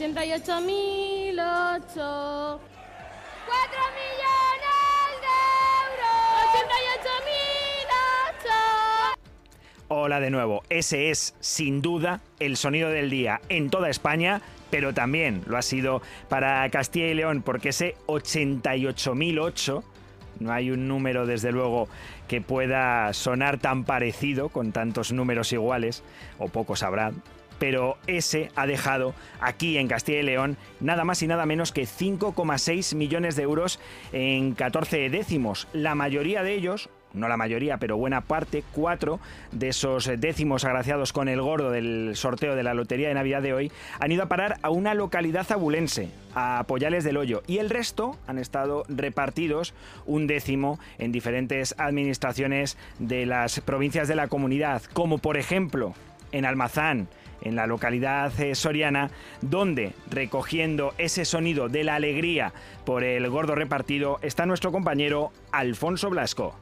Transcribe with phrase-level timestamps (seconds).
[0.00, 1.36] 88.008.
[1.36, 1.90] 4
[4.00, 4.70] millones
[5.20, 5.36] de
[5.84, 6.16] euros.
[8.40, 9.18] 88.008.
[9.88, 14.94] Hola de nuevo, ese es sin duda el sonido del día en toda España, pero
[14.94, 19.82] también lo ha sido para Castilla y León, porque ese 88.008
[20.38, 21.88] no hay un número, desde luego,
[22.26, 26.02] que pueda sonar tan parecido con tantos números iguales,
[26.38, 27.12] o pocos habrá.
[27.60, 31.82] Pero ese ha dejado aquí en Castilla y León nada más y nada menos que
[31.82, 33.78] 5,6 millones de euros
[34.12, 35.68] en 14 décimos.
[35.72, 39.20] La mayoría de ellos, no la mayoría, pero buena parte, cuatro
[39.52, 43.52] de esos décimos agraciados con el gordo del sorteo de la Lotería de Navidad de
[43.52, 47.68] hoy, han ido a parar a una localidad abulense, a Poyales del Hoyo, y el
[47.68, 49.74] resto han estado repartidos
[50.06, 55.94] un décimo en diferentes administraciones de las provincias de la comunidad, como por ejemplo
[56.32, 57.08] en Almazán,
[57.42, 59.10] en la localidad eh, soriana,
[59.40, 62.52] donde, recogiendo ese sonido de la alegría
[62.84, 66.54] por el gordo repartido, está nuestro compañero Alfonso Blasco.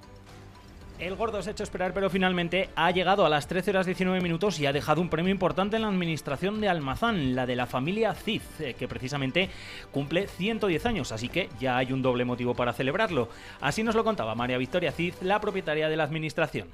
[0.98, 4.20] El gordo se ha hecho esperar, pero finalmente ha llegado a las 13 horas 19
[4.20, 7.66] minutos y ha dejado un premio importante en la administración de Almazán, la de la
[7.66, 9.48] familia Cid, eh, que precisamente
[9.92, 13.28] cumple 110 años, así que ya hay un doble motivo para celebrarlo.
[13.60, 16.66] Así nos lo contaba María Victoria Cid, la propietaria de la administración.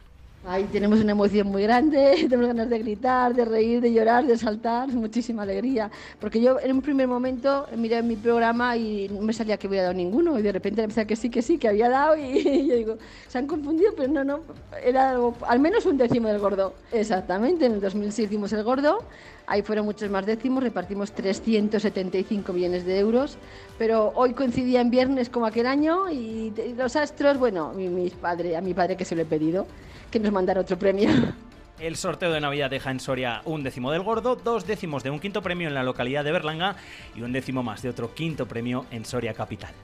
[0.46, 4.36] Ahí tenemos una emoción muy grande, tenemos ganas de gritar, de reír, de llorar, de
[4.36, 5.90] saltar, muchísima alegría.
[6.20, 9.84] Porque yo en un primer momento miré mi programa y no me salía que hubiera
[9.84, 12.74] dado ninguno y de repente empecé que sí, que sí, que había dado y yo
[12.76, 14.40] digo, se han confundido, pero no, no,
[14.84, 16.74] era algo- al menos un décimo del gordo.
[16.92, 18.98] Exactamente, en el 2006 hicimos el gordo,
[19.46, 23.36] ahí fueron muchos más décimos, repartimos 375 millones de euros,
[23.78, 28.56] pero hoy coincidía en viernes como aquel año y, los astros, bueno, mi, mi padre,
[28.56, 29.66] a mi padre que se lo he pedido,
[30.10, 31.10] que nos mandara otro premio.
[31.80, 35.18] El sorteo de Navidad deja en Soria un décimo del gordo, dos décimos de un
[35.18, 36.76] quinto premio en la localidad de Berlanga
[37.16, 39.74] y un décimo más de otro quinto premio en Soria capital.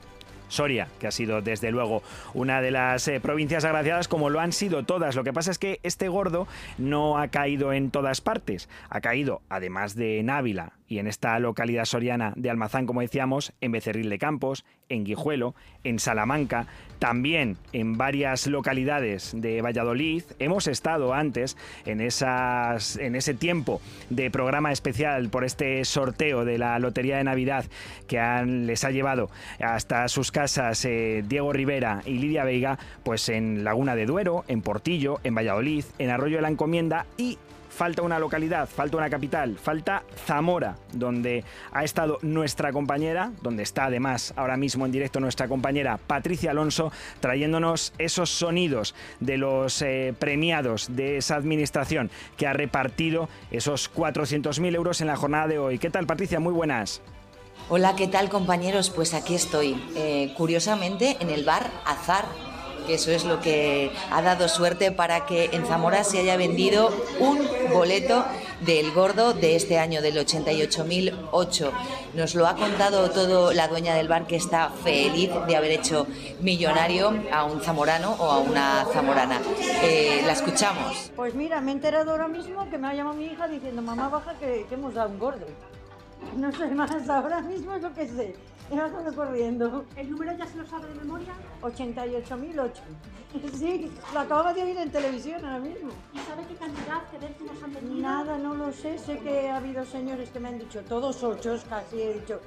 [0.50, 2.03] Soria, que ha sido desde luego
[2.34, 5.16] una de las eh, provincias agraciadas como lo han sido todas.
[5.16, 6.47] Lo que pasa es que este gordo
[6.77, 8.69] no ha caído en todas partes.
[8.91, 13.53] Ha caído, además de en Ávila y en esta localidad soriana de Almazán, como decíamos,
[13.60, 16.66] en Becerril de Campos, en Guijuelo, en Salamanca,
[17.00, 20.22] también en varias localidades de Valladolid.
[20.38, 21.56] Hemos estado antes
[21.87, 23.81] en, esas, en ese tiempo
[24.11, 27.65] de programa especial por este sorteo de la Lotería de Navidad
[28.06, 33.65] que les ha llevado hasta sus casas eh, Diego Rivera y Lidia Veiga, pues en
[33.65, 37.39] Laguna de Duero, en Portillo, en Valladolid, en Arroyo de la Encomienda y
[37.70, 43.86] falta una localidad, falta una capital, falta Zamora, donde ha estado nuestra compañera, donde está
[43.86, 50.14] además ahora mismo en directo nuestra compañera Patricia Alonso, trayéndonos esos sonidos de los eh,
[50.19, 55.78] premiados de esa administración que ha repartido esos 400.000 euros en la jornada de hoy.
[55.78, 56.41] ¿Qué tal, Patricia?
[56.41, 57.00] Muy buenas.
[57.69, 58.91] Hola, ¿qué tal compañeros?
[58.91, 62.25] Pues aquí estoy, eh, curiosamente en el bar Azar,
[62.95, 67.39] eso es lo que ha dado suerte para que en Zamora se haya vendido un
[67.73, 68.25] boleto
[68.61, 71.71] del gordo de este año, del 88.008.
[72.15, 76.06] Nos lo ha contado todo la dueña del bar que está feliz de haber hecho
[76.41, 79.41] millonario a un zamorano o a una zamorana.
[79.83, 81.12] Eh, la escuchamos.
[81.17, 84.09] Pues mira, me he enterado ahora mismo que me ha llamado mi hija diciendo, mamá,
[84.09, 85.47] baja que hemos dado un gordo.
[86.37, 88.34] No sé más, ahora mismo es lo que sé.
[88.70, 89.84] Bajado corriendo.
[89.97, 91.32] ¿El número ya se lo sabe de memoria?
[91.62, 92.70] 88.008.
[93.54, 95.91] Sí, lo acabo de oír en televisión ahora mismo.
[96.12, 98.03] ¿Y sabe qué cantidad, qué décimos han vendido?
[98.03, 98.98] Nada, no lo sé.
[98.98, 102.03] Sé que ha habido señores que me han dicho, todos ocho casi.
[102.03, 102.41] He dicho,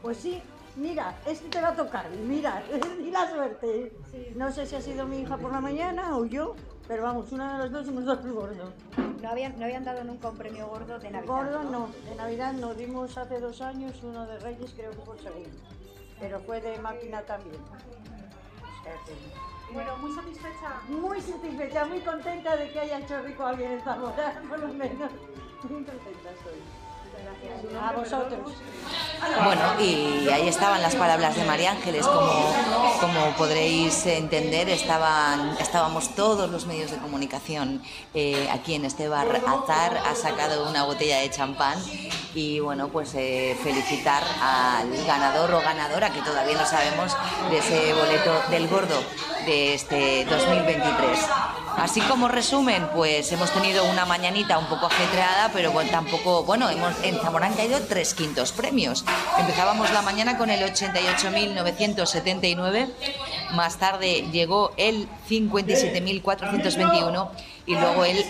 [0.00, 0.40] pues sí,
[0.76, 2.08] mira, este te va a tocar.
[2.10, 2.62] Mira,
[3.00, 3.92] y la suerte.
[4.34, 6.54] No sé si ha sido mi hija por la mañana o yo,
[6.88, 8.72] pero vamos, una de las dos hemos dado el gordo.
[9.22, 11.28] No habían, no habían dado nunca un premio gordo de Navidad.
[11.34, 15.20] Gordo no, de Navidad no, dimos hace dos años uno de Reyes, creo que el
[15.20, 15.58] segundo,
[16.18, 17.56] pero fue de máquina también.
[17.62, 20.80] O sea que- Bueno, muy satisfecha.
[20.88, 24.68] Muy satisfecha, muy contenta de que haya hecho rico a alguien en Zamora, por lo
[24.68, 25.10] menos.
[25.68, 26.60] Muy contenta estoy.
[27.80, 28.52] A vosotros.
[29.44, 32.54] Bueno, y ahí estaban las palabras de María Ángeles, como,
[33.00, 37.82] como podréis entender, estaban, estábamos todos los medios de comunicación
[38.14, 41.78] eh, aquí en este bar Azar, ha sacado una botella de champán
[42.34, 47.16] y bueno, pues eh, felicitar al ganador o ganadora, que todavía no sabemos,
[47.50, 49.02] de ese boleto del gordo
[49.44, 51.18] de este 2023.
[51.76, 56.94] Así como resumen, pues hemos tenido una mañanita un poco ajetreada, pero tampoco, bueno, hemos,
[57.02, 59.04] en Zamora han caído tres quintos premios.
[59.38, 62.88] Empezábamos la mañana con el 88.979,
[63.52, 67.30] más tarde llegó el 57.421
[67.66, 68.24] y luego el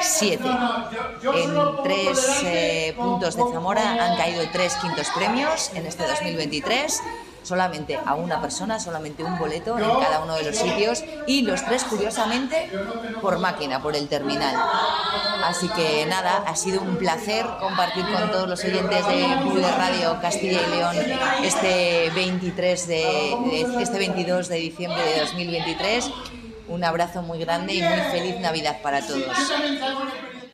[0.00, 0.48] siete.
[0.48, 7.02] En tres eh, puntos de Zamora han caído tres quintos premios en este 2023
[7.44, 11.64] solamente a una persona, solamente un boleto en cada uno de los sitios y los
[11.64, 12.68] tres, curiosamente,
[13.22, 14.56] por máquina, por el terminal.
[15.44, 19.70] Así que nada, ha sido un placer compartir con todos los oyentes de Blue de
[19.70, 20.96] Radio Castilla y León
[21.42, 26.10] este 23 de, de- este 22 de diciembre de 2023.
[26.66, 29.22] Un abrazo muy grande y muy feliz Navidad para todos.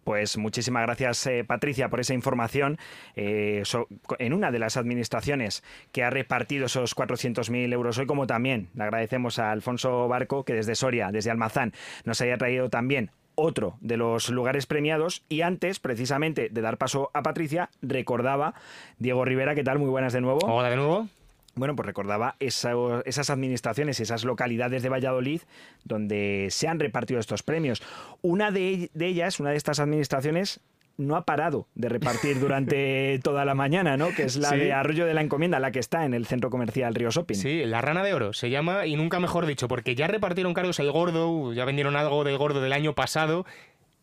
[0.04, 2.78] Pues muchísimas gracias, eh, Patricia, por esa información.
[3.16, 3.86] Eh, so-
[4.18, 5.62] en una de las administraciones
[5.92, 10.54] que ha repartido esos 400.000 euros hoy, como también le agradecemos a Alfonso Barco, que
[10.54, 11.72] desde Soria, desde Almazán,
[12.04, 15.24] nos haya traído también otro de los lugares premiados.
[15.28, 18.54] Y antes, precisamente, de dar paso a Patricia, recordaba
[18.98, 19.78] Diego Rivera, ¿qué tal?
[19.78, 20.40] Muy buenas de nuevo.
[20.46, 21.08] Hola de nuevo.
[21.54, 22.72] Bueno, pues recordaba esa-
[23.04, 25.40] esas administraciones, esas localidades de Valladolid
[25.84, 27.82] donde se han repartido estos premios.
[28.22, 30.60] Una de, ell- de ellas, una de estas administraciones,
[30.96, 34.10] no ha parado de repartir durante toda la mañana, ¿no?
[34.14, 34.56] Que es la Sí.
[34.58, 37.36] de Arroyo de la Encomienda, la que está en el centro comercial Río Shopping.
[37.36, 40.78] Sí, la rana de oro se llama y nunca mejor dicho, porque ya repartieron cargos
[40.78, 43.46] el gordo, ya vendieron algo del gordo del año pasado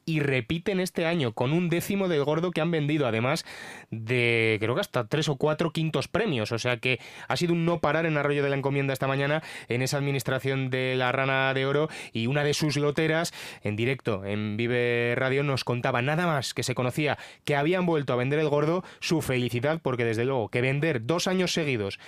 [0.08, 3.46] y repiten este año con un décimo del gordo que han vendido, además
[3.92, 6.52] de creo que hasta tres o cuatro quintos premios.
[6.54, 9.44] O sea que ha sido un no parar en Arroyo de la Encomienda esta mañana
[9.68, 13.34] en esa administración de la rana de oro y una de sus loteras
[13.64, 18.14] en directo en Vive Radio nos contaba nada más que se conocía que habían vuelto
[18.14, 22.00] a vender el gordo, su felicidad, porque desde luego que vender dos años seguidos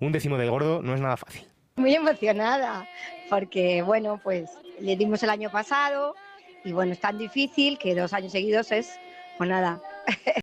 [0.00, 1.46] un décimo del gordo no es nada fácil.
[1.76, 2.88] Muy emocionada,
[3.30, 6.16] porque bueno, pues le dimos el año pasado
[6.64, 8.98] y bueno, es tan difícil que dos años seguidos es,
[9.38, 9.80] pues nada.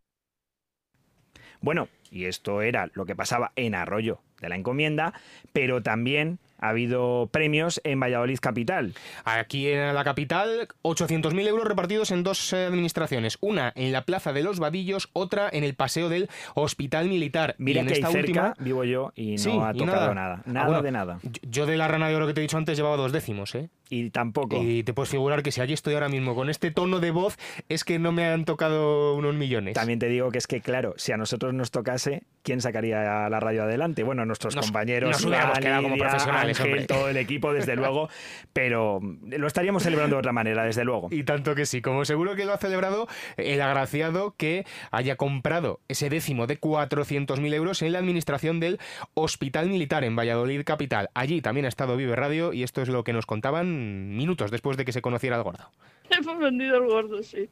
[1.63, 5.13] Bueno, y esto era lo que pasaba en Arroyo de la Encomienda,
[5.53, 8.95] pero también ha habido premios en Valladolid Capital.
[9.25, 13.37] Aquí en la capital, 800.000 euros repartidos en dos eh, administraciones.
[13.41, 17.53] Una en la Plaza de los Vadillos, otra en el Paseo del Hospital Militar.
[17.59, 20.15] Y Mira en que ahí esta cerca última, vivo yo y no Sí, ha tocado
[20.15, 20.41] nada.
[20.47, 20.61] nada.
[20.63, 21.19] Ah, bueno, de nada.
[21.21, 23.53] yo- Yo de la rana de oro que te he dicho antes llevaba dos décimos,
[23.53, 23.69] ¿eh?
[23.93, 24.55] Y tampoco.
[24.63, 27.37] Y te puedes figurar que si allí estoy ahora mismo con este tono de voz,
[27.67, 29.73] es que no me han tocado unos millones.
[29.73, 33.39] También te digo que es que, claro, si a nosotros nos tocase, ¿quién sacaría la
[33.41, 34.03] radio adelante?
[34.03, 38.07] Bueno, nuestros Nos- compañeros, nos quedado como profesionales, Ángel, todo el equipo, desde luego,
[38.53, 41.09] pero lo estaríamos celebrando de otra manera, desde luego.
[41.11, 45.81] Y tanto que sí, como seguro que lo ha celebrado el agraciado que haya comprado
[45.89, 48.79] ese décimo de 400.000 euros en la administración del
[49.15, 51.09] Hospital Militar en Valladolid Capital.
[51.13, 54.77] Allí también ha estado Vive Radio y esto es lo que nos contaban minutos después
[54.77, 55.69] de que se conociera el gordo.
[56.09, 57.49] Hemos vendido el gordo, sí.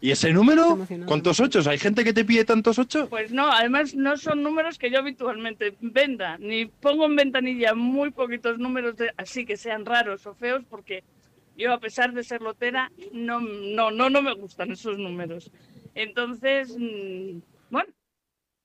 [0.00, 0.76] ¿Y ese número?
[1.06, 1.68] ¿Cuántos ochos?
[1.68, 3.08] ¿Hay gente que te pide tantos ocho?
[3.08, 8.10] Pues no, además no son números que yo habitualmente venda, ni pongo en ventanilla muy
[8.10, 11.04] poquitos números de- así que sean raros o feos, porque
[11.56, 15.52] yo a pesar de ser lotera, no, no, no, no me gustan esos números.
[15.94, 17.38] Entonces, mm,
[17.70, 17.92] bueno,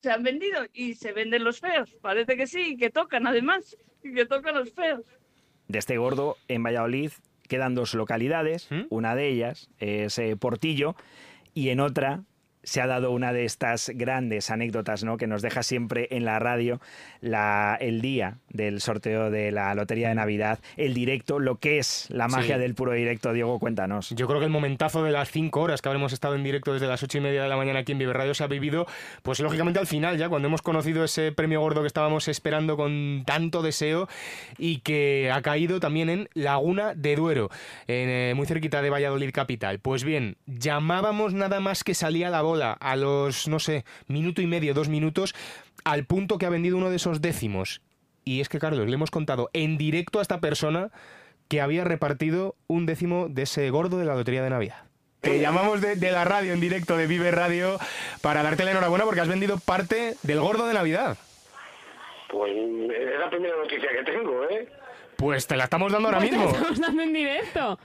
[0.02, 1.94] se han vendido y se venden los feos.
[2.00, 5.02] Parece que sí, y que tocan además, y que tocan los feos.
[5.68, 7.12] De este gordo, en Valladolid,
[7.46, 8.68] quedan dos localidades.
[8.90, 10.96] Una de ellas es eh, Portillo
[11.54, 12.22] y en otra
[12.62, 15.16] se ha dado una de estas grandes anécdotas ¿no?
[15.16, 16.80] que nos deja siempre en la radio
[17.20, 22.06] la, el día del sorteo de la Lotería de Navidad, el directo, lo que es
[22.10, 22.60] la magia Sí.
[22.62, 23.32] del puro directo.
[23.32, 24.10] Diego, cuéntanos.
[24.10, 26.86] Yo creo que el momentazo de las cinco horas que habremos estado en directo desde
[26.86, 28.86] las ocho y media de la mañana aquí en Vive Radio se ha vivido,
[29.22, 33.22] pues lógicamente al final, ya cuando hemos conocido ese premio gordo que estábamos esperando con
[33.26, 34.08] tanto deseo
[34.56, 37.50] y que ha caído también en Laguna de Duero,
[37.86, 39.78] en, eh, muy cerquita de Valladolid capital.
[39.80, 44.46] Pues bien, llamábamos nada más que salía la bola a los, no sé, minuto y
[44.46, 45.34] medio, dos minutos,
[45.84, 47.80] al punto que ha vendido uno de esos décimos.
[48.24, 50.90] Y es que, Carlos, le hemos contado en directo a esta persona
[51.48, 54.84] que había repartido un décimo de ese gordo de la Lotería de Navidad.
[55.20, 57.78] Te llamamos de, de la radio en directo de Vive Radio
[58.20, 61.16] para darte la enhorabuena porque has vendido parte del gordo de Navidad.
[62.30, 64.68] Pues es la primera noticia que tengo, ¿eh?
[65.16, 66.50] Pues te la estamos dando ahora mismo.
[66.50, 67.78] Estamos dando en directo.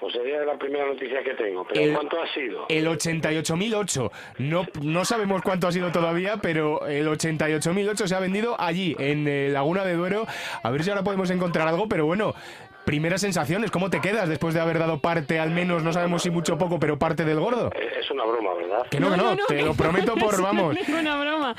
[0.00, 1.66] Pues sería la primera noticia que tengo.
[1.68, 2.64] Pero El- ¿cuánto ha sido?
[2.68, 4.10] El 88.008.
[4.38, 9.28] No, no sabemos cuánto ha sido todavía, pero el 88.008 se ha vendido allí, en
[9.28, 10.26] eh, Laguna de Duero.
[10.62, 12.34] A ver si ahora podemos encontrar algo, pero bueno.
[12.86, 16.30] Primeras sensaciones, ¿cómo te quedas después de haber dado parte, al menos, no sabemos si
[16.30, 17.68] mucho o poco, pero parte del gordo?
[17.74, 18.86] Eh, Es una broma, ¿verdad?
[18.90, 20.74] Que no, que no, te lo prometo por, vamos.
[20.74, 21.54] No es ninguna broma.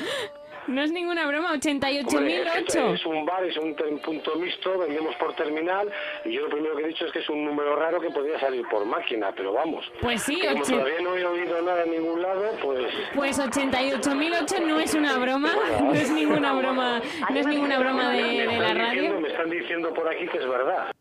[0.67, 2.93] No es ninguna broma, Hombre, 88.008.
[2.93, 5.89] es un bar, es un punto mixto, vendemos por terminal
[6.25, 8.39] y yo lo primero que he dicho es que es un número raro que podría
[8.39, 9.83] salir por máquina, pero vamos.
[10.01, 12.85] Pues sí, como ocho- todavía no he oído nada en ningún lado, pues...
[13.15, 18.23] Pues 88.008 no es una broma, no es ninguna broma, no es ninguna broma de,
[18.47, 19.19] de la radio.
[19.19, 20.91] me están diciendo por aquí que es verdad.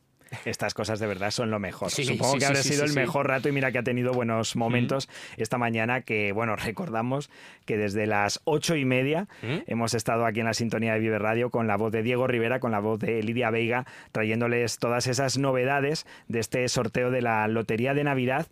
[0.45, 1.91] Estas cosas de verdad son lo mejor.
[1.91, 4.13] Sí, Supongo sí, que sí, habrá sido el mejor rato y mira que ha tenido
[4.13, 7.31] buenos momentos esta mañana que, bueno, recordamos
[7.67, 9.29] que desde las ocho y media
[9.67, 12.61] hemos estado aquí en la sintonía de Vive Radio con la voz de Diego Rivera,
[12.61, 17.47] con la voz de Lidia Veiga, trayéndoles todas esas novedades de este sorteo de la
[17.49, 18.47] Lotería de Navidad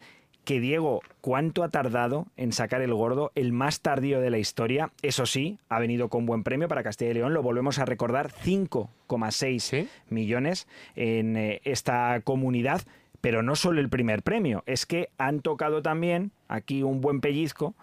[0.49, 3.33] que Diego, ¿cuánto ha tardado en sacar el gordo?
[3.35, 4.93] El más tardío de la historia.
[5.03, 7.35] Eso sí, ha venido con buen premio para Castilla y León.
[7.35, 12.81] Lo volvemos a recordar, 5,6 millones en eh, esta comunidad.
[13.21, 17.75] Pero no solo el primer premio, es que han tocado también aquí un buen pellizco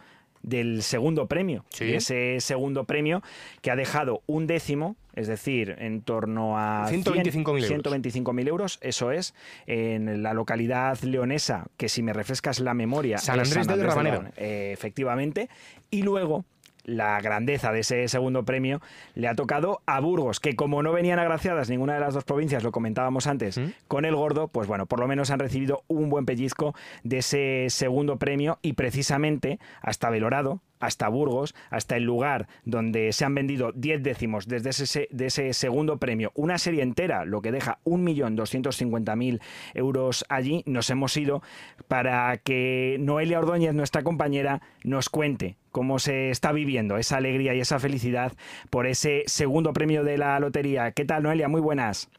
[0.41, 1.65] del segundo premio.
[1.69, 1.93] Sí.
[1.93, 3.21] Ese segundo premio
[3.61, 8.03] que ha dejado un décimo, es decir, en torno a 125.000 euros.
[8.03, 9.33] 125.000 euros, eso es,
[9.65, 13.17] en la localidad leonesa, que si me refrescas la memoria...
[13.17, 14.21] San Andrés de Rabanero.
[14.21, 15.49] León, eh, efectivamente.
[15.89, 16.45] Y luego
[16.85, 18.81] la grandeza de ese segundo premio
[19.15, 22.63] le ha tocado a Burgos, que como no venían agraciadas ninguna de las dos provincias,
[22.63, 26.25] lo comentábamos antes, con el gordo, pues bueno, por lo menos han recibido un buen
[26.25, 33.11] pellizco de ese segundo premio y precisamente hasta Belorado, hasta Burgos, hasta el lugar donde
[33.13, 37.41] se han vendido 10 décimos desde ese, de ese segundo premio, una serie entera, lo
[37.41, 39.41] que deja 1.250.000
[39.73, 41.41] euros allí, nos hemos ido
[41.87, 47.59] para que Noelia Ordóñez, nuestra compañera, nos cuente cómo se está viviendo esa alegría y
[47.59, 48.33] esa felicidad
[48.69, 50.91] por ese segundo premio de la lotería.
[50.91, 51.47] ¿Qué tal, Noelia?
[51.47, 52.09] Muy buenas.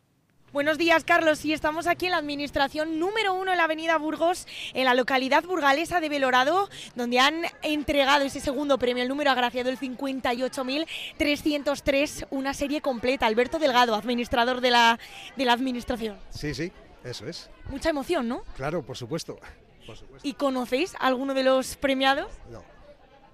[0.56, 1.40] Buenos días, Carlos.
[1.40, 5.44] Sí, estamos aquí en la administración número uno en la avenida Burgos, en la localidad
[5.44, 12.54] burgalesa de Belorado, donde han entregado ese segundo premio, el número agraciado, el 58.303, una
[12.54, 13.26] serie completa.
[13.26, 14.98] Alberto Delgado, administrador de la,
[15.36, 16.16] de la administración.
[16.30, 16.72] Sí, sí,
[17.04, 17.50] eso es.
[17.68, 18.42] Mucha emoción, ¿no?
[18.56, 19.38] Claro, por supuesto.
[19.86, 20.26] Por supuesto.
[20.26, 22.32] ¿Y conocéis a alguno de los premiados?
[22.50, 22.62] No,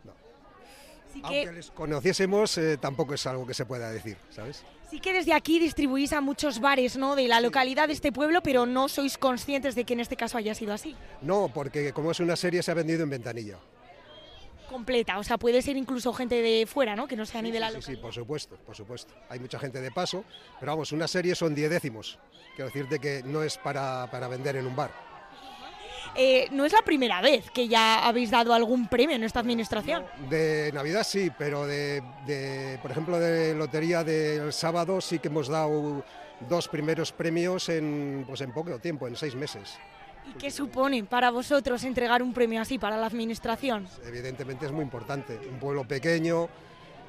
[0.03, 0.13] no.
[1.23, 4.65] Aunque que, les conociésemos, eh, tampoco es algo que se pueda decir, ¿sabes?
[4.93, 7.17] Sí que desde aquí distribuís a muchos bares ¿no?
[7.17, 10.37] de la localidad de este pueblo, pero no sois conscientes de que en este caso
[10.37, 10.95] haya sido así.
[11.23, 13.57] No, porque como es una serie, se ha vendido en ventanilla.
[14.69, 17.07] Completa, o sea, puede ser incluso gente de fuera, ¿no?
[17.09, 17.97] Que no sea ni de la Sí, localidad.
[17.99, 19.15] sí, por supuesto, por supuesto.
[19.31, 20.25] Hay mucha gente de paso,
[20.61, 22.19] pero vamos, una serie son 10 décimos.
[22.55, 24.91] Quiero decirte que no es para, para vender en un bar.
[26.15, 30.05] Eh, no es la primera vez que ya habéis dado algún premio en esta administración.
[30.29, 35.49] De Navidad sí, pero de, de, por ejemplo, de lotería del sábado sí que hemos
[35.49, 36.05] dado
[36.49, 39.79] dos primeros premios en, pues en poco tiempo, en seis meses.
[40.29, 43.89] ¿Y qué supone para vosotros entregar un premio así para la administración?
[44.07, 45.39] Evidentemente es muy importante.
[45.51, 46.49] Un pueblo pequeño,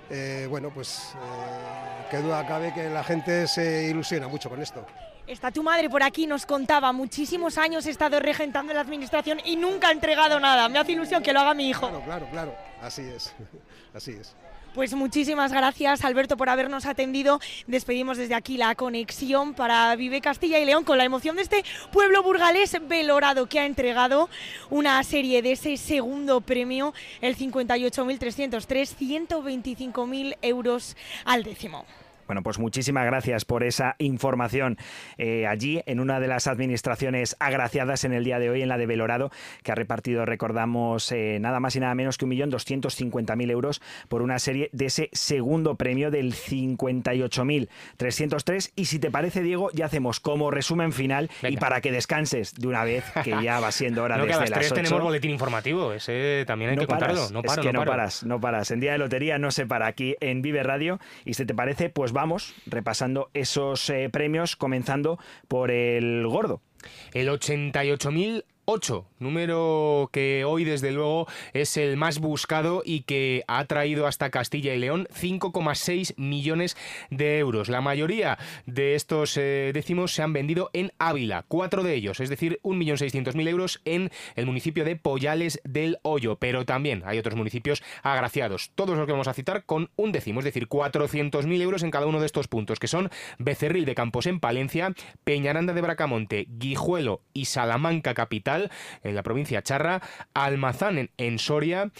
[0.09, 4.85] eh, bueno, pues eh, qué duda cabe que la gente se ilusiona mucho con esto.
[5.25, 9.55] Está tu madre por aquí, nos contaba, muchísimos años he estado regentando la administración y
[9.55, 10.67] nunca ha entregado nada.
[10.67, 11.87] Me hace ilusión que lo haga mi hijo.
[11.87, 12.55] Claro, claro, claro.
[12.81, 13.33] Así es,
[13.93, 14.35] así es.
[14.73, 17.39] Pues muchísimas gracias, Alberto, por habernos atendido.
[17.67, 21.63] Despedimos desde aquí la conexión para Vive Castilla y León con la emoción de este
[21.91, 24.31] pueblo burgalés velorado que ha entregado
[24.71, 31.85] una serie de ese segundo premio, el 58.303, 125.000 euros al décimo.
[32.25, 34.77] Bueno, pues muchísimas gracias por esa información
[35.17, 38.77] eh, allí en una de las administraciones agraciadas en el día de hoy, en la
[38.77, 39.29] de Belorado,
[39.63, 44.39] que ha repartido, recordamos, eh, nada más y nada menos que 1.250.000 euros por una
[44.39, 48.71] serie de ese segundo premio del 58.303.
[48.75, 52.67] Y si te parece, Diego, ya hacemos como resumen final y para que descanses de
[52.67, 54.81] una vez, que ya va siendo hora No, que a desde las las 3 8.
[54.81, 57.15] tenemos boletín informativo, ese también hay No que contarlo.
[57.15, 58.71] paras, No es paro, que no, paras, no paras.
[58.71, 60.99] En día de lotería no se para aquí en Vive Radio.
[61.25, 66.61] Y si te parece, pues vamos repasando esos eh, premios, comenzando por el gordo.
[67.13, 67.29] El
[68.65, 74.29] 88.008, número que hoy desde luego es el más buscado y que ha traído hasta
[74.29, 76.77] Castilla y León 5,6 millones
[77.09, 77.69] de euros.
[77.69, 82.29] La mayoría de estos eh, décimos se han vendido en Ávila, cuatro de ellos, es
[82.29, 87.83] decir, 1.600.000 euros en el municipio de Pollales del Hoyo, pero también hay otros municipios
[88.01, 91.91] agraciados, todos los que vamos a citar con un décimo, es decir, 400.000 euros en
[91.91, 94.93] cada uno de estos puntos, que son Becerril de Campos en Palencia,
[95.23, 98.52] Peñaranda de Bracamonte, Guijuelo y Salamanca capital
[99.03, 100.01] en la provincia Charra,
[100.33, 101.91] Almazán en, Soria,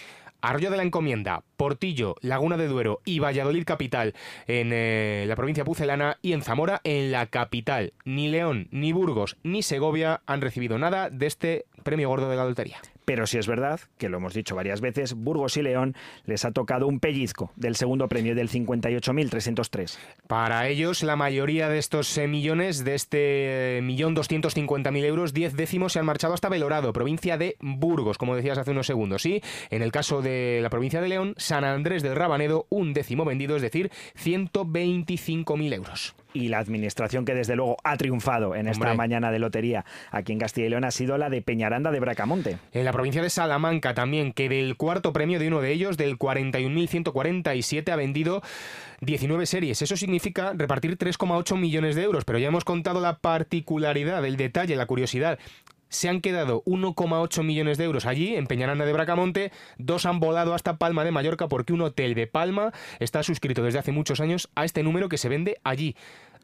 [0.41, 4.15] Arroyo de la Encomienda, Portillo, Laguna de Duero y Valladolid capital
[4.48, 7.93] en eh, la provincia pucelana y en Zamora en la capital.
[8.03, 12.43] Ni León, ni Burgos, ni Segovia han recibido nada de este premio gordo de la
[12.43, 12.82] lotería.
[13.05, 16.51] Pero si es verdad, que lo hemos dicho varias veces, Burgos y León les ha
[16.51, 19.98] tocado un pellizco del segundo premio del 58.303.
[20.27, 25.03] Para ellos, la mayoría de estos eh, millones, de este eh, millón doscientos cincuenta mil
[25.03, 28.88] euros, 10 décimos se han marchado hasta Belorado, provincia de Burgos, como decías hace unos
[28.88, 29.25] segundos.
[29.25, 33.25] Y en el caso de la provincia de León, San Andrés del Rabanedo, un décimo
[33.25, 36.15] vendido, es decir, 125.000 euros.
[36.33, 38.98] Y la administración que desde luego ha triunfado en esta Hombre.
[38.98, 42.57] mañana de lotería aquí en Castilla y León ha sido la de Peñaranda de Bracamonte.
[42.72, 46.17] En la provincia de Salamanca también, que del cuarto premio de uno de ellos, del
[46.17, 48.41] 41.147, ha vendido
[49.01, 49.83] 19 series.
[49.83, 52.25] Eso significa repartir 3,8 millones de euros.
[52.25, 55.38] Pero ya hemos contado la particularidad, el detalle, la curiosidad.
[55.93, 59.51] Se han quedado 1,8 millones de euros allí, en Peñaranda de Bracamonte.
[59.77, 63.77] Dos han volado hasta Palma de Mallorca porque un hotel de Palma está suscrito desde
[63.77, 65.95] hace muchos años a este número que se vende allí.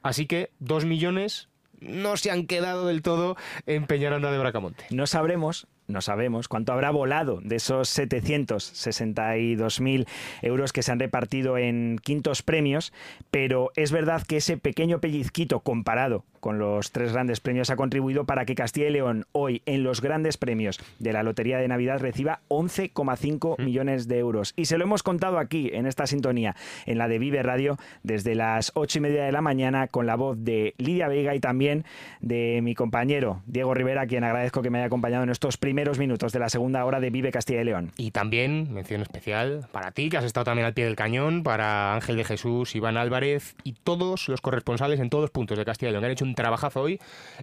[0.04, 1.50] Así que 2 millones
[1.82, 4.86] no se han quedado del todo en Peñaranda de Bracamonte.
[4.92, 10.08] No sabremos, no sabemos cuánto habrá volado de esos 762.000
[10.44, 12.94] euros que se han repartido en quintos premios,
[13.32, 18.26] pero es verdad que ese pequeño pellizquito comparado con los tres grandes premios ha contribuido
[18.26, 22.00] para que Castilla y León hoy en los grandes premios de la Lotería de Navidad
[22.00, 24.54] reciba 11,5 millones de euros.
[24.56, 26.56] Y se lo hemos contado aquí en esta sintonía,
[26.86, 30.16] en la de Vive Radio, desde las ocho y media de la mañana con la
[30.16, 31.86] voz de Lidia Vega y también
[32.22, 36.00] de mi compañero Diego Rivera, a quien agradezco que me haya acompañado en estos primeros
[36.00, 37.92] minutos de la segunda hora de Vive Castilla y León.
[37.98, 41.94] Y también, mención especial, para ti, que has estado también al pie del cañón, para
[41.94, 45.90] Ángel de Jesús, Iván Álvarez y todos los corresponsales en todos los puntos de Castilla
[45.90, 47.00] y León, que han hecho un trabajazo hoy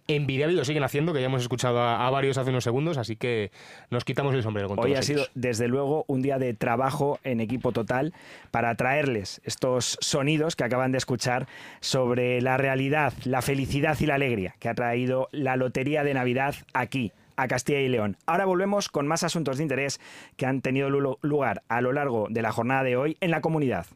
[0.08, 2.98] envidiable y lo siguen haciendo, que ya hemos escuchado a, a varios hace unos segundos,
[2.98, 3.50] así que
[3.90, 5.30] nos quitamos el sombrero con Hoy todos ha sido, ellos.
[5.34, 8.12] desde luego, un día de trabajo en equipo total
[8.50, 11.46] para traerles estos sonidos que acaban de escuchar
[11.80, 16.54] sobre la realidad, la felicidad y la alegría que ha traído la Lotería de Navidad
[16.74, 18.16] aquí a Castilla y León.
[18.24, 20.00] Ahora volvemos con más asuntos de interés
[20.36, 23.42] que han tenido lu- lugar a lo largo de la jornada de hoy en la
[23.42, 23.86] comunidad.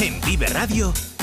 [0.00, 0.92] En Vive Radio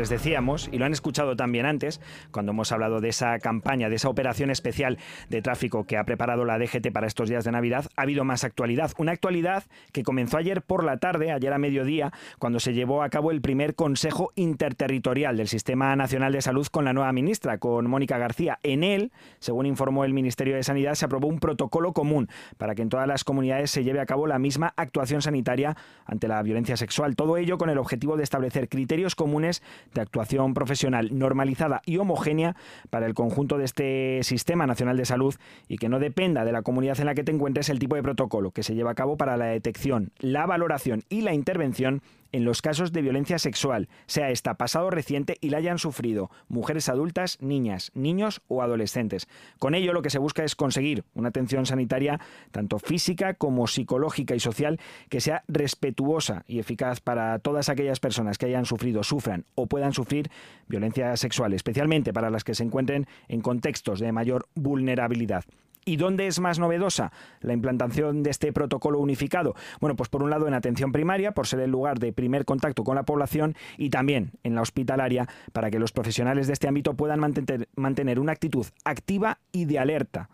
[0.00, 3.96] Les decíamos, y lo han escuchado también antes, cuando hemos hablado de esa campaña, de
[3.96, 4.96] esa operación especial
[5.28, 8.42] de tráfico que ha preparado la DGT para estos días de Navidad, ha habido más
[8.42, 8.92] actualidad.
[8.96, 13.10] Una actualidad que comenzó ayer por la tarde, ayer a mediodía, cuando se llevó a
[13.10, 17.86] cabo el primer Consejo Interterritorial del Sistema Nacional de Salud con la nueva ministra, con
[17.90, 18.58] Mónica García.
[18.62, 22.80] En él, según informó el Ministerio de Sanidad, se aprobó un protocolo común para que
[22.80, 26.78] en todas las comunidades se lleve a cabo la misma actuación sanitaria ante la violencia
[26.78, 27.16] sexual.
[27.16, 29.62] Todo ello con el objetivo de establecer criterios comunes
[29.94, 32.56] de actuación profesional normalizada y homogénea
[32.90, 35.34] para el conjunto de este Sistema Nacional de Salud
[35.68, 38.02] y que no dependa de la comunidad en la que te encuentres el tipo de
[38.02, 42.44] protocolo que se lleva a cabo para la detección, la valoración y la intervención en
[42.44, 47.38] los casos de violencia sexual, sea esta pasado reciente y la hayan sufrido mujeres adultas,
[47.40, 49.28] niñas, niños o adolescentes.
[49.58, 54.34] Con ello lo que se busca es conseguir una atención sanitaria tanto física como psicológica
[54.34, 59.44] y social que sea respetuosa y eficaz para todas aquellas personas que hayan sufrido, sufran
[59.54, 60.30] o puedan sufrir
[60.68, 65.44] violencia sexual, especialmente para las que se encuentren en contextos de mayor vulnerabilidad.
[65.84, 69.54] ¿Y dónde es más novedosa la implantación de este protocolo unificado?
[69.80, 72.84] Bueno, pues por un lado en atención primaria, por ser el lugar de primer contacto
[72.84, 76.94] con la población, y también en la hospitalaria, para que los profesionales de este ámbito
[76.94, 80.28] puedan mantener, una actitud activa y de alerta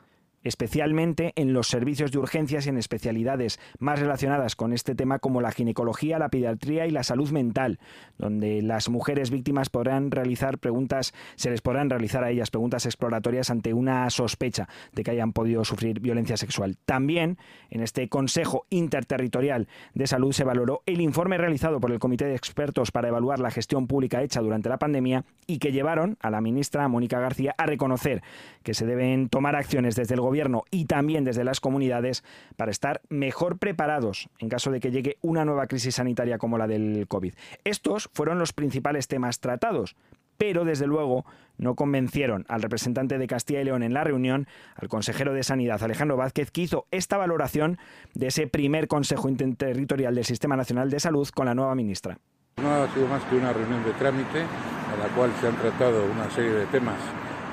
[0.47, 5.41] especialmente en los servicios de urgencias y en especialidades más relacionadas con este tema como
[5.41, 7.81] la ginecología, la pediatría y la salud mental,
[8.17, 13.51] donde las mujeres víctimas podrán realizar preguntas, se les podrán realizar a ellas preguntas exploratorias
[13.51, 16.77] ante una sospecha de que hayan podido sufrir violencia sexual.
[16.85, 17.39] También
[17.71, 22.37] en este Consejo Interterritorial de Salud se valoró el informe realizado por el Comité de
[22.37, 26.41] Expertos para evaluar la gestión pública hecha durante la pandemia y que llevaron a la
[26.41, 28.23] ministra Mónica García a reconocer
[28.63, 30.36] que se deben tomar acciones desde el gobierno
[30.71, 32.25] y también desde las comunidades
[32.57, 36.67] para estar mejor preparados en caso de que llegue una nueva crisis sanitaria como la
[36.67, 37.35] del COVID.
[37.65, 39.97] Estos fueron los principales temas tratados,
[40.37, 41.25] pero desde luego
[41.57, 45.83] no convencieron al representante de Castilla y León en la reunión, al consejero de Sanidad
[45.83, 47.79] Alejandro Vázquez, que hizo esta valoración
[48.15, 52.19] de ese primer Consejo Interterritorial del Sistema Nacional de Salud con la nueva ministra.
[52.59, 56.05] No ha sido más que una reunión de trámite en la cual se han tratado
[56.05, 56.97] una serie de temas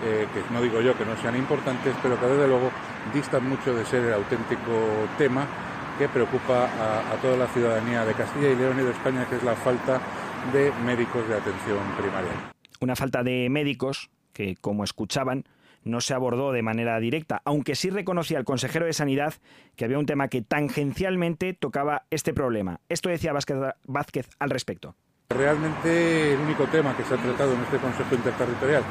[0.03, 2.71] eh, que no digo yo que no sean importantes, pero que desde luego
[3.13, 5.47] distan mucho de ser el auténtico tema
[5.97, 9.43] que preocupa a, toda la ciudadanía de Castilla y León y de España, que es
[9.43, 10.01] la falta
[10.51, 12.51] de médicos de atención primaria.
[12.79, 15.45] Una falta de médicos que, como escuchaban,
[15.83, 19.35] no se abordó de manera directa, aunque sí reconocía el consejero de Sanidad
[19.75, 22.79] que había un tema que tangencialmente tocaba este problema.
[22.89, 24.95] Esto decía Vázquez al respecto.
[25.36, 28.84] Realmente el único tema que se ha tratado en este Consejo Interterritorial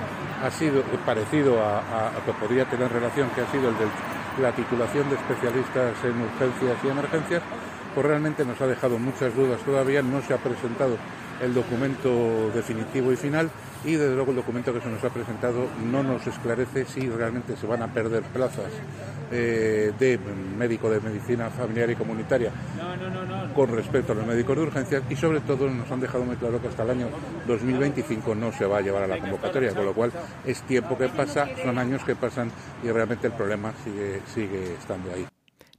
[0.43, 3.87] ha sido parecido a, a, a que podría tener relación, que ha sido el de
[4.41, 7.43] la titulación de especialistas en urgencias y emergencias,
[7.95, 10.97] pues realmente nos ha dejado muchas dudas todavía, no se ha presentado
[11.41, 13.51] el documento definitivo y final
[13.85, 17.57] y desde luego el documento que se nos ha presentado no nos esclarece si realmente
[17.57, 18.71] se van a perder plazas
[19.31, 20.19] eh, de
[20.59, 23.55] médico de medicina familiar y comunitaria No, no, no, no.
[23.55, 26.61] con respecto a los médicos de urgencias y sobre todo nos han dejado muy claro
[26.61, 27.09] que hasta el año
[27.47, 30.13] 2025 no se va a llevar a la convocatoria, con lo cual
[30.47, 32.51] es tiempo que pasa, son años que pasan
[32.83, 35.27] y realmente el problema sigue, sigue estando ahí.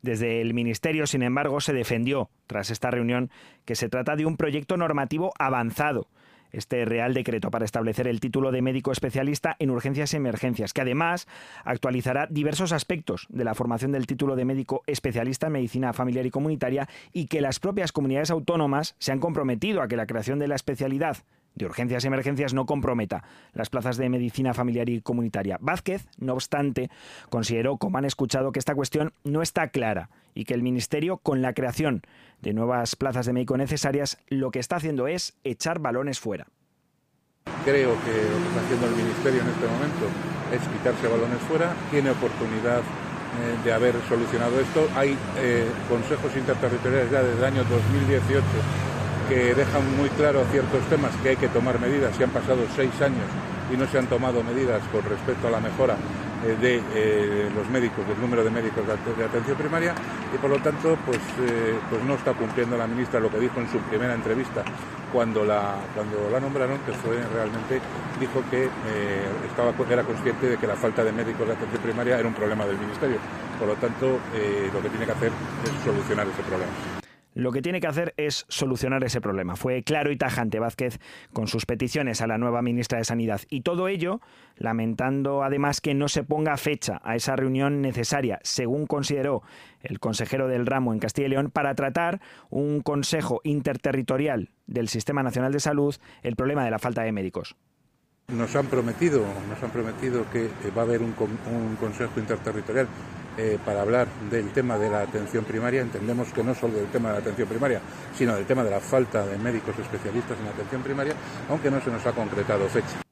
[0.02, 3.30] Desde el Ministerio, sin embargo, se defendió, tras esta reunión,
[3.64, 6.08] que se trata de un proyecto normativo avanzado
[6.54, 10.82] este Real Decreto para establecer el título de médico especialista en urgencias y emergencias, que
[10.82, 11.28] además
[11.66, 16.32] actualizará diversos aspectos de la formación del título de médico especialista en medicina familiar y
[16.32, 20.48] comunitaria y que las propias comunidades autónomas se han comprometido a que la creación de
[20.48, 21.18] la especialidad
[21.56, 25.58] de urgencias y emergencias no comprometa las plazas de medicina familiar y comunitaria.
[25.62, 26.90] Vázquez, no obstante,
[27.30, 31.42] consideró, como han escuchado, que esta cuestión no está clara y que el Ministerio, con
[31.42, 32.02] la creación
[32.42, 36.48] de nuevas plazas de médico necesarias, lo que está haciendo es echar balones fuera.
[37.66, 40.06] Creo que lo que está haciendo el Ministerio en este momento
[40.52, 44.88] es quitarse balones fuera, tiene oportunidad eh, de haber solucionado esto.
[44.96, 48.44] Hay eh, consejos interterritoriales ya desde el año 2018
[49.28, 52.16] que dejan muy claro ciertos temas que hay que tomar medidas.
[52.16, 53.28] Se han pasado seis años
[53.72, 55.96] y no se han tomado medidas con respecto a la mejora
[56.46, 59.96] eh, de eh, los médicos, del número de médicos de, de atención primaria
[60.34, 63.60] y por lo tanto pues, eh, pues no está cumpliendo la ministra lo que dijo
[63.60, 64.64] en su primera entrevista
[65.12, 67.80] cuando la, cuando la nombraron, que fue realmente,
[68.20, 68.68] dijo que
[69.48, 72.66] estaba, era consciente de que la falta de médicos de atención primaria era un problema
[72.66, 73.18] del ministerio.
[73.60, 74.08] Por lo tanto,
[74.74, 75.32] lo que tiene que hacer
[75.66, 76.93] es solucionar ese problema.
[77.34, 79.56] Lo que tiene que hacer es solucionar ese problema.
[79.56, 81.00] Fue claro y tajante Vázquez
[81.32, 83.42] con sus peticiones a la nueva ministra de Sanidad.
[83.50, 84.22] Y todo ello
[84.56, 89.42] lamentando además que no se ponga fecha a esa reunión necesaria, según consideró
[89.82, 95.24] el consejero del ramo en Castilla y León, para tratar un consejo interterritorial del Sistema
[95.24, 97.56] Nacional de Salud el problema de la falta de médicos.
[98.28, 102.88] Nos han prometido, nos han prometido que va a haber un, un consejo interterritorial
[103.38, 105.82] eh, para hablar del tema de la atención primaria.
[105.82, 107.82] Entendemos que no solo del tema de la atención primaria,
[108.16, 111.14] sino del tema de la falta de médicos especialistas en atención primaria,
[111.50, 113.04] aunque no se nos ha concretado fecha.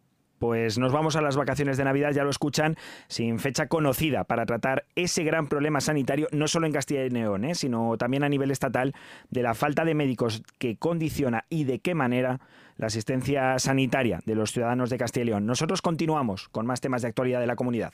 [0.41, 2.75] Pues nos vamos a las vacaciones de Navidad, ya lo escuchan,
[3.07, 7.45] sin fecha conocida para tratar ese gran problema sanitario, no solo en Castilla y León,
[7.45, 7.53] ¿eh?
[7.53, 8.95] sino también a nivel estatal,
[9.29, 12.39] de la falta de médicos que condiciona y de qué manera
[12.77, 15.45] la asistencia sanitaria de los ciudadanos de Castilla y León.
[15.45, 17.93] Nosotros continuamos con más temas de actualidad de la comunidad.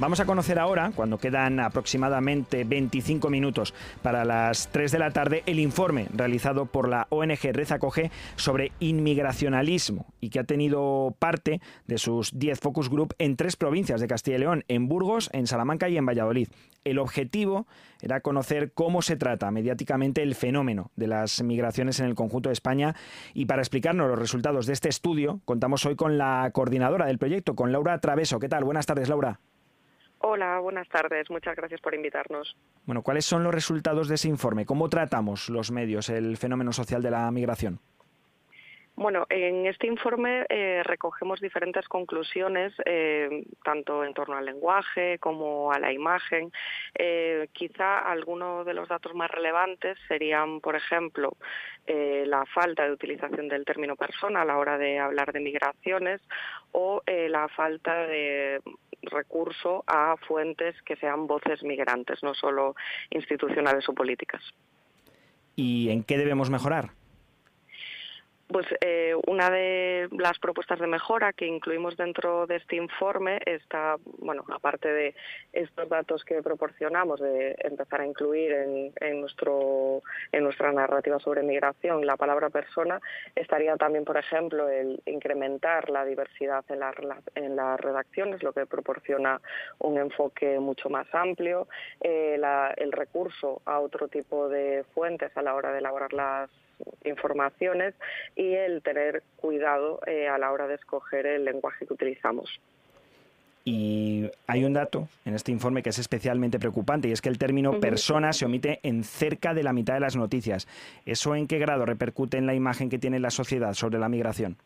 [0.00, 5.42] Vamos a conocer ahora, cuando quedan aproximadamente 25 minutos para las 3 de la tarde,
[5.44, 11.98] el informe realizado por la ONG Rezacoge sobre inmigracionalismo y que ha tenido parte de
[11.98, 15.90] sus 10 focus group en tres provincias de Castilla y León, en Burgos, en Salamanca
[15.90, 16.48] y en Valladolid.
[16.82, 17.66] El objetivo
[18.00, 22.54] era conocer cómo se trata mediáticamente el fenómeno de las migraciones en el conjunto de
[22.54, 22.96] España
[23.34, 27.54] y para explicarnos los resultados de este estudio contamos hoy con la coordinadora del proyecto,
[27.54, 28.38] con Laura Traveso.
[28.38, 28.64] ¿Qué tal?
[28.64, 29.40] Buenas tardes, Laura.
[30.22, 31.30] Hola, buenas tardes.
[31.30, 32.54] Muchas gracias por invitarnos.
[32.84, 34.66] Bueno, ¿cuáles son los resultados de ese informe?
[34.66, 37.80] ¿Cómo tratamos los medios el fenómeno social de la migración?
[38.96, 45.72] Bueno, en este informe eh, recogemos diferentes conclusiones, eh, tanto en torno al lenguaje como
[45.72, 46.52] a la imagen.
[46.98, 51.32] Eh, quizá algunos de los datos más relevantes serían, por ejemplo,
[51.86, 56.20] la falta de utilización del término persona a la hora de hablar de migraciones
[56.72, 58.60] o la falta de
[59.02, 62.74] recurso a fuentes que sean voces migrantes, no solo
[63.10, 64.42] institucionales o políticas.
[65.56, 66.90] ¿Y en qué debemos mejorar?
[68.50, 73.96] Pues eh, una de las propuestas de mejora que incluimos dentro de este informe está,
[74.18, 75.14] bueno, aparte de
[75.52, 82.04] estos datos que proporcionamos, de empezar a incluir en, nuestro, en nuestra narrativa sobre migración
[82.04, 83.00] la palabra persona,
[83.36, 86.80] estaría también, por ejemplo, el incrementar la diversidad en,
[87.36, 89.40] en las redacciones, lo que proporciona
[89.78, 91.68] un enfoque mucho más amplio,
[92.00, 92.40] eh,
[92.76, 96.50] el recurso a otro tipo de fuentes a la hora de elaborar las
[97.04, 97.94] informaciones
[98.36, 102.60] y el tener cuidado eh, a la hora de escoger el lenguaje que utilizamos.
[103.64, 107.38] Y hay un dato en este informe que es especialmente preocupante y es que el
[107.38, 110.66] término persona se omite en cerca de la mitad de las noticias.
[111.04, 114.56] ¿Eso en qué grado repercute en la imagen que tiene la sociedad sobre la migración?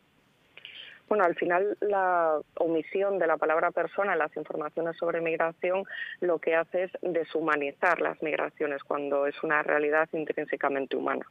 [1.07, 5.83] Bueno, al final la omisión de la palabra persona en las informaciones sobre migración
[6.19, 11.25] lo que hace es deshumanizar las migraciones cuando es una realidad intrínsecamente humana.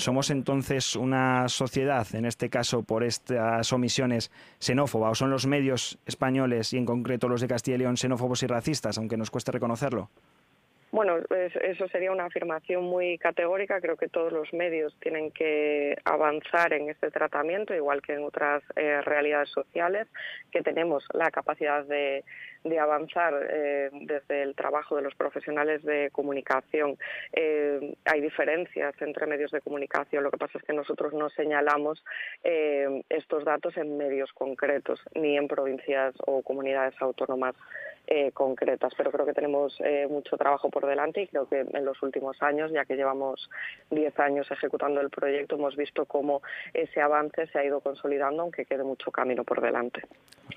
[0.00, 5.98] ¿Somos entonces una sociedad, en este caso por estas omisiones, xenófoba o son los medios
[6.06, 9.52] españoles y en concreto los de Castilla y León xenófobos y racistas, aunque nos cueste
[9.52, 10.08] reconocerlo?
[10.90, 13.78] Bueno, eso sería una afirmación muy categórica.
[13.82, 18.62] Creo que todos los medios tienen que avanzar en este tratamiento, igual que en otras
[18.76, 20.08] eh, realidades sociales,
[20.50, 22.24] que tenemos la capacidad de,
[22.78, 26.98] avanzar eh, desde el trabajo de los profesionales de comunicación.
[27.32, 30.22] Eh, hay diferencias entre medios de comunicación.
[30.22, 32.02] Lo que pasa es que nosotros no señalamos
[32.42, 37.54] estos datos en medios concretos, ni en provincias o comunidades autónomas
[38.12, 41.84] eh, concretas, pero creo que tenemos eh, mucho trabajo por delante y creo que en
[41.84, 43.48] los últimos años, ya que llevamos
[43.90, 46.42] 10 años ejecutando el proyecto, hemos visto cómo
[46.74, 50.02] ese avance se ha ido consolidando, aunque quede mucho camino por delante.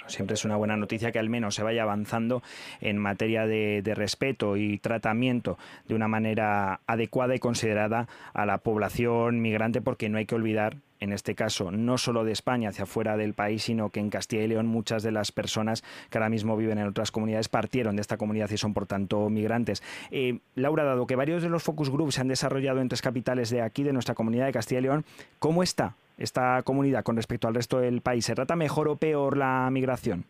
[0.08, 2.42] siempre es una buena noticia que al menos se vaya avanzando
[2.82, 8.58] en materia de, de respeto y tratamiento de una manera adecuada y considerada a la
[8.58, 12.86] población migrante, porque no hay que olvidar en este caso no solo de España hacia
[12.86, 16.30] fuera del país, sino que en Castilla y León muchas de las personas que ahora
[16.30, 19.84] mismo viven en otras comunidades partieron de esta comunidad y son por tanto migrantes.
[20.12, 23.50] Eh, Laura, dado que varios de los focus groups se han desarrollado en tres capitales
[23.50, 25.06] de aquí, de nuestra comunidad de Castilla y León,
[25.40, 28.26] ¿cómo está esta comunidad con respecto al resto del país?
[28.26, 30.26] ¿Se trata mejor o peor la migración?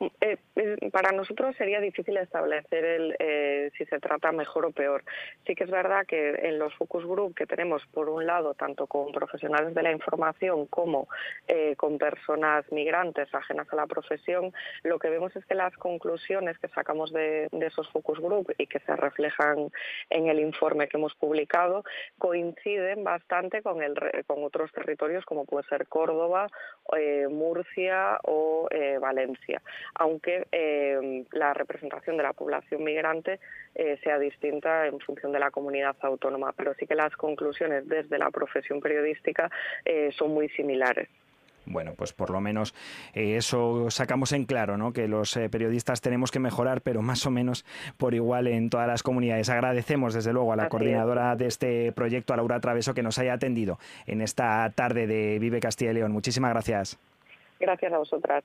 [0.00, 0.36] Eh,
[0.92, 5.02] para nosotros sería difícil establecer el, eh, si se trata mejor o peor.
[5.44, 8.86] Sí que es verdad que en los focus group que tenemos, por un lado, tanto
[8.86, 11.08] con profesionales de la información como
[11.48, 14.52] eh, con personas migrantes ajenas a la profesión,
[14.84, 18.78] lo que vemos es que las conclusiones que sacamos de, esos focus group y que
[18.80, 19.70] se reflejan
[20.10, 21.84] en el informe que hemos publicado
[22.18, 23.94] coinciden bastante con, el,
[24.26, 26.48] con otros territorios como puede ser Córdoba,
[27.28, 28.68] Murcia o
[29.00, 29.60] Valencia
[29.94, 33.40] aunque eh, la representación de la población migrante
[33.74, 36.52] eh, sea distinta en función de la comunidad autónoma.
[36.52, 39.50] Pero sí que las conclusiones desde la profesión periodística
[39.84, 41.08] eh, son muy similares.
[41.70, 42.74] Bueno, pues por lo menos
[43.12, 44.94] eso sacamos en claro, ¿no?
[44.94, 47.66] Que los periodistas tenemos que mejorar, pero más o menos
[47.98, 49.50] por igual en todas las comunidades.
[49.50, 53.34] Agradecemos desde luego a la coordinadora de este proyecto, a Laura Traveso, que nos haya
[53.34, 56.12] atendido en esta tarde de Vive Castilla y León.
[56.12, 56.98] Muchísimas gracias.
[57.60, 58.44] Gracias a vosotras.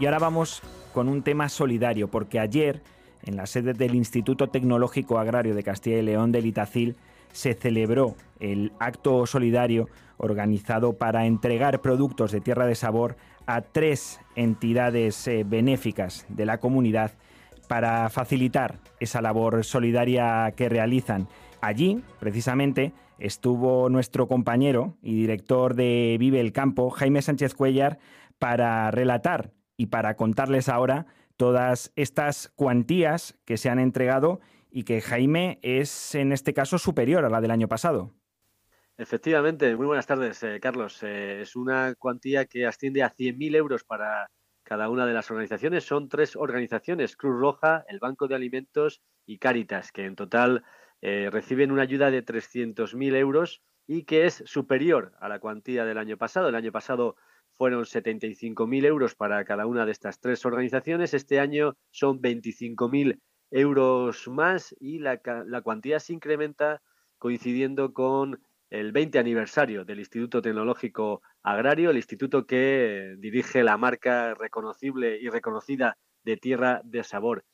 [0.00, 0.62] Y ahora vamos
[0.94, 2.82] con un tema solidario, porque ayer,
[3.22, 6.96] en la sede del Instituto Tecnológico Agrario de Castilla y León del Itacil,
[7.32, 14.20] se celebró el acto solidario organizado para entregar productos de tierra de sabor a tres
[14.36, 17.12] entidades eh, benéficas de la comunidad
[17.68, 21.28] para facilitar esa labor solidaria que realizan.
[21.60, 27.98] Allí, precisamente, estuvo nuestro compañero y director de Vive el Campo, Jaime Sánchez Cuellar,
[28.38, 29.50] para relatar
[29.80, 31.06] y para contarles ahora
[31.38, 34.40] todas estas cuantías que se han entregado
[34.70, 38.12] y que Jaime es en este caso superior a la del año pasado.
[38.98, 41.02] Efectivamente, muy buenas tardes, eh, Carlos.
[41.02, 44.30] Eh, es una cuantía que asciende a 100.000 euros para
[44.64, 45.84] cada una de las organizaciones.
[45.84, 50.62] Son tres organizaciones, Cruz Roja, el Banco de Alimentos y Cáritas, que en total
[51.00, 55.96] eh, reciben una ayuda de 300.000 euros y que es superior a la cuantía del
[55.96, 56.50] año pasado.
[56.50, 57.16] El año pasado
[57.60, 61.12] fueron 75.000 euros para cada una de estas tres organizaciones.
[61.12, 63.20] Este año son 25.000
[63.50, 66.80] euros más y la, la cuantía se incrementa
[67.18, 74.32] coincidiendo con el 20 aniversario del Instituto Tecnológico Agrario, el instituto que dirige la marca
[74.32, 77.44] reconocible y reconocida de Tierra de Sabor.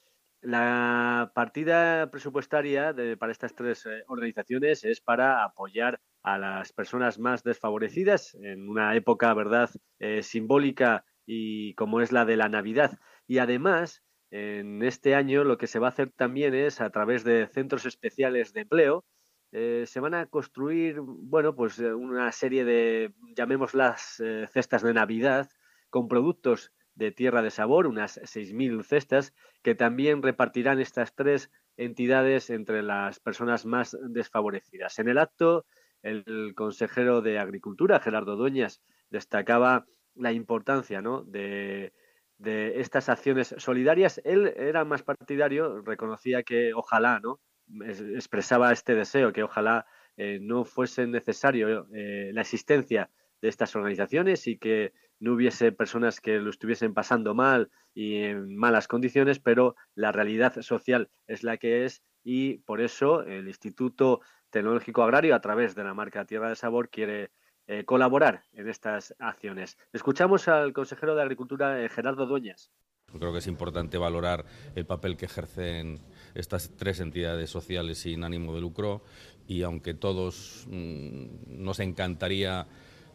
[0.40, 7.44] La partida presupuestaria para estas tres eh, organizaciones es para apoyar a las personas más
[7.44, 12.98] desfavorecidas en una época, verdad, eh, simbólica y como es la de la Navidad.
[13.28, 17.22] Y además, en este año lo que se va a hacer también es a través
[17.22, 19.04] de centros especiales de empleo,
[19.52, 24.20] eh, se van a construir, bueno, pues eh, una serie de, llamémoslas
[24.52, 25.48] cestas de Navidad,
[25.90, 32.50] con productos de tierra de sabor, unas 6.000 cestas, que también repartirán estas tres entidades
[32.50, 34.98] entre las personas más desfavorecidas.
[34.98, 35.66] En el acto,
[36.06, 41.22] el consejero de Agricultura, Gerardo Dueñas, destacaba la importancia ¿no?
[41.22, 41.92] de,
[42.38, 44.20] estas acciones solidarias.
[44.24, 47.40] Él era más partidario, reconocía que ojalá ¿no?
[47.80, 53.10] expresaba este deseo que ojalá eh, no fuese necesario eh, la existencia
[53.42, 58.56] de estas organizaciones y que no hubiese personas que lo estuviesen pasando mal y en
[58.56, 64.20] malas condiciones, pero la realidad social es la que es y por eso el Instituto
[64.50, 67.30] Tecnológico Agrario, a través de la marca Tierra de Sabor, quiere
[67.66, 69.76] eh, colaborar en estas acciones.
[69.92, 72.70] Escuchamos al consejero de Agricultura, Gerardo Dueñas.
[73.18, 76.00] Creo que es importante valorar el papel que ejercen
[76.34, 79.02] estas tres entidades sociales sin ánimo de lucro
[79.46, 81.26] y aunque todos mm,
[81.64, 82.66] nos encantaría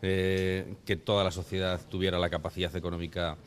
[0.01, 3.37] eh, que toda la sociedad tuviera la capacidad económica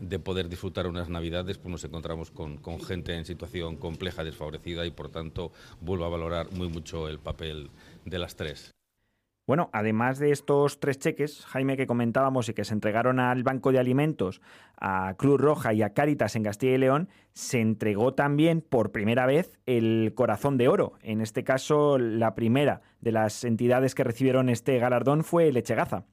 [0.00, 4.86] de poder disfrutar unas navidades, pues nos encontramos con, con gente en situación compleja, desfavorecida
[4.86, 7.70] y por tanto vuelvo a valorar muy mucho el papel
[8.04, 8.74] de las tres.
[9.48, 13.72] Bueno, además de estos tres cheques, Jaime, que comentábamos y que se entregaron al Banco
[13.72, 14.42] de Alimentos,
[14.78, 19.24] a Cruz Roja y a Cáritas en Castilla y León, se entregó también por primera
[19.24, 20.98] vez el Corazón de Oro.
[21.00, 26.04] En este caso, la primera de las entidades que recibieron este galardón fue Lechegaza.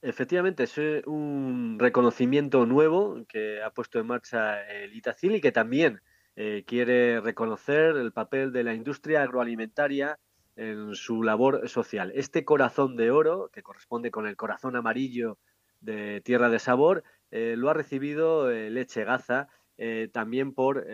[0.00, 6.00] Efectivamente, es un reconocimiento nuevo que ha puesto en marcha el Itacil y que también
[6.36, 10.20] eh, quiere reconocer el papel de la industria agroalimentaria
[10.54, 12.12] en su labor social.
[12.14, 15.38] Este corazón de oro, que corresponde con el corazón amarillo
[15.80, 20.86] de Tierra de Sabor, eh, lo ha recibido eh, Leche Gaza, eh, también por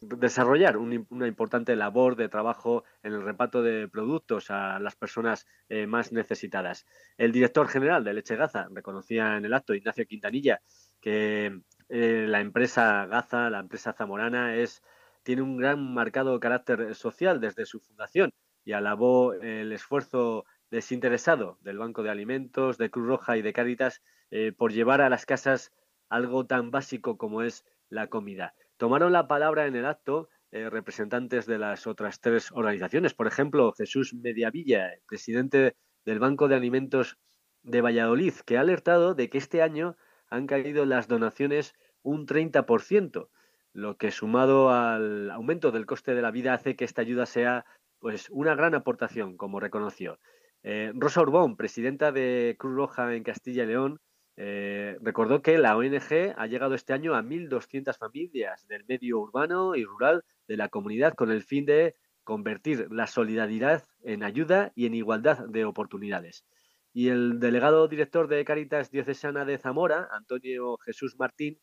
[0.00, 5.46] desarrollar una importante labor de trabajo en el reparto de productos a las personas
[5.88, 6.86] más necesitadas.
[7.18, 10.60] El director general de Leche Gaza reconocía en el acto, Ignacio Quintanilla,
[11.00, 14.82] que la empresa Gaza, la empresa zamorana, es,
[15.22, 18.32] tiene un gran marcado carácter social desde su fundación
[18.64, 24.02] y alabó el esfuerzo desinteresado del Banco de Alimentos, de Cruz Roja y de Cáritas
[24.30, 25.72] eh, por llevar a las casas
[26.08, 28.54] algo tan básico como es la comida.
[28.76, 33.14] Tomaron la palabra en el acto eh, representantes de las otras tres organizaciones.
[33.14, 37.18] Por ejemplo, Jesús Mediavilla, presidente del Banco de Alimentos
[37.62, 39.96] de Valladolid, que ha alertado de que este año
[40.28, 43.28] han caído las donaciones un 30%,
[43.72, 47.66] lo que sumado al aumento del coste de la vida hace que esta ayuda sea
[47.98, 50.18] pues una gran aportación, como reconoció.
[50.62, 54.00] Eh, Rosa Urbón, presidenta de Cruz Roja en Castilla y León,
[54.36, 59.74] eh, recordó que la ONG ha llegado este año a 1.200 familias del medio urbano
[59.74, 64.86] y rural de la comunidad con el fin de convertir la solidaridad en ayuda y
[64.86, 66.44] en igualdad de oportunidades.
[66.92, 71.60] Y el delegado director de Caritas Diocesana de Zamora, Antonio Jesús Martín,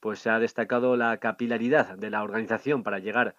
[0.00, 3.36] pues ha destacado la capilaridad de la organización para llegar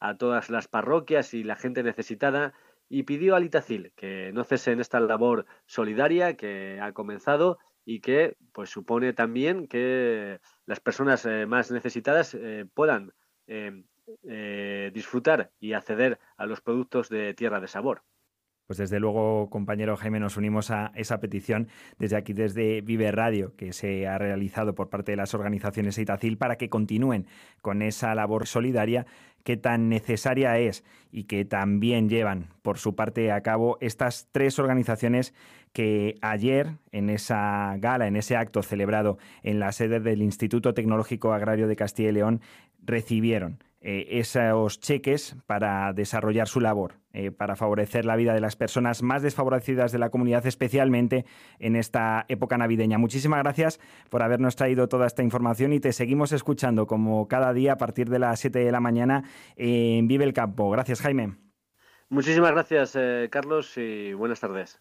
[0.00, 2.54] a todas las parroquias y la gente necesitada
[2.88, 8.00] y pidió al Itacil que no cese en esta labor solidaria que ha comenzado y
[8.00, 13.12] que pues supone también que las personas eh, más necesitadas eh, puedan
[13.46, 18.02] eh, disfrutar y acceder a los productos de tierra de sabor.
[18.66, 23.54] Pues desde luego, compañero Jaime, nos unimos a esa petición desde aquí, desde Vive Radio,
[23.56, 27.26] que se ha realizado por parte de las organizaciones Itacil para que continúen
[27.62, 29.06] con esa labor solidaria
[29.44, 34.58] que tan necesaria es y que también llevan por su parte a cabo estas tres
[34.58, 35.32] organizaciones
[35.72, 41.32] que ayer en esa gala, en ese acto celebrado en la sede del Instituto Tecnológico
[41.32, 42.40] Agrario de Castilla y León,
[42.82, 48.56] recibieron eh, esos cheques para desarrollar su labor, eh, para favorecer la vida de las
[48.56, 51.24] personas más desfavorecidas de la comunidad, especialmente
[51.60, 52.98] en esta época navideña.
[52.98, 53.78] Muchísimas gracias
[54.10, 58.10] por habernos traído toda esta información y te seguimos escuchando como cada día a partir
[58.10, 59.22] de las 7 de la mañana
[59.54, 60.68] en Vive el Campo.
[60.68, 61.36] Gracias, Jaime.
[62.08, 64.80] Muchísimas gracias, eh, Carlos, y buenas tardes.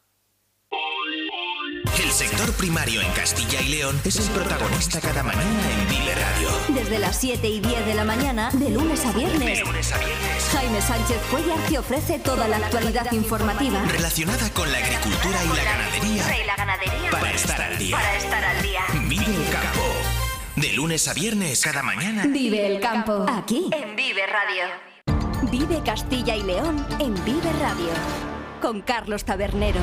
[2.04, 6.50] El sector primario en Castilla y León es el protagonista cada mañana en Vive Radio.
[6.70, 9.60] Desde las 7 y 10 de la mañana, de lunes a viernes.
[9.60, 10.50] De lunes a viernes.
[10.52, 15.64] Jaime Sánchez Cuellar te ofrece toda la actualidad informativa Relacionada con la agricultura y la
[15.64, 16.44] ganadería.
[16.44, 17.12] Y la ganadería.
[17.12, 17.98] Para estar al día.
[17.98, 18.82] Para estar al día.
[19.08, 19.82] Vive el campo.
[20.56, 22.26] De lunes a viernes, cada mañana.
[22.26, 23.26] Vive el campo.
[23.30, 23.70] Aquí.
[23.72, 24.64] En Vive Radio.
[25.52, 27.90] Vive Castilla y León en Vive Radio.
[28.62, 29.82] Con Carlos Tabernero.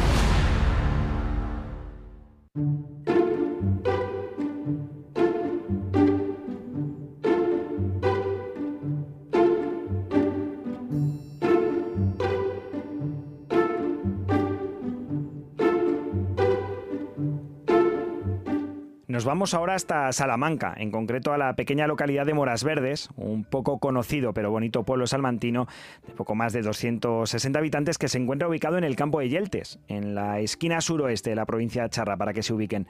[19.13, 23.45] Nos vamos ahora hasta Salamanca, en concreto a la pequeña localidad de Moras Verdes, un
[23.45, 25.69] poco conocido pero bonito pueblo salmantino
[26.07, 29.79] de poco más de 260 habitantes que se encuentra ubicado en el campo de Yeltes,
[29.87, 32.87] en la esquina suroeste de la provincia de Charra, para que se ubiquen.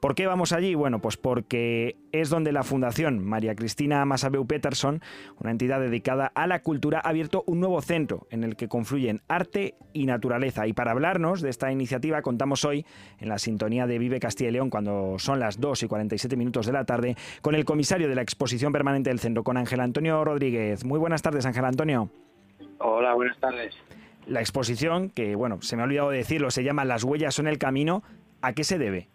[0.00, 0.76] ¿Por qué vamos allí?
[0.76, 5.00] Bueno, pues porque es donde la Fundación María Cristina Masabeu Peterson,
[5.40, 9.22] una entidad dedicada a la cultura, ha abierto un nuevo centro en el que confluyen
[9.26, 10.68] arte y naturaleza.
[10.68, 12.86] Y para hablarnos de esta iniciativa contamos hoy
[13.18, 16.66] en la sintonía de Vive Castilla y León cuando son las 2 y 47 minutos
[16.66, 20.24] de la tarde con el comisario de la exposición permanente del centro, con Ángel Antonio
[20.24, 20.84] Rodríguez.
[20.84, 22.08] Muy buenas tardes, Ángel Antonio.
[22.78, 23.74] Hola, buenas tardes.
[24.26, 27.58] La exposición, que bueno, se me ha olvidado decirlo, se llama Las huellas son el
[27.58, 28.04] camino.
[28.42, 29.08] ¿A qué se debe?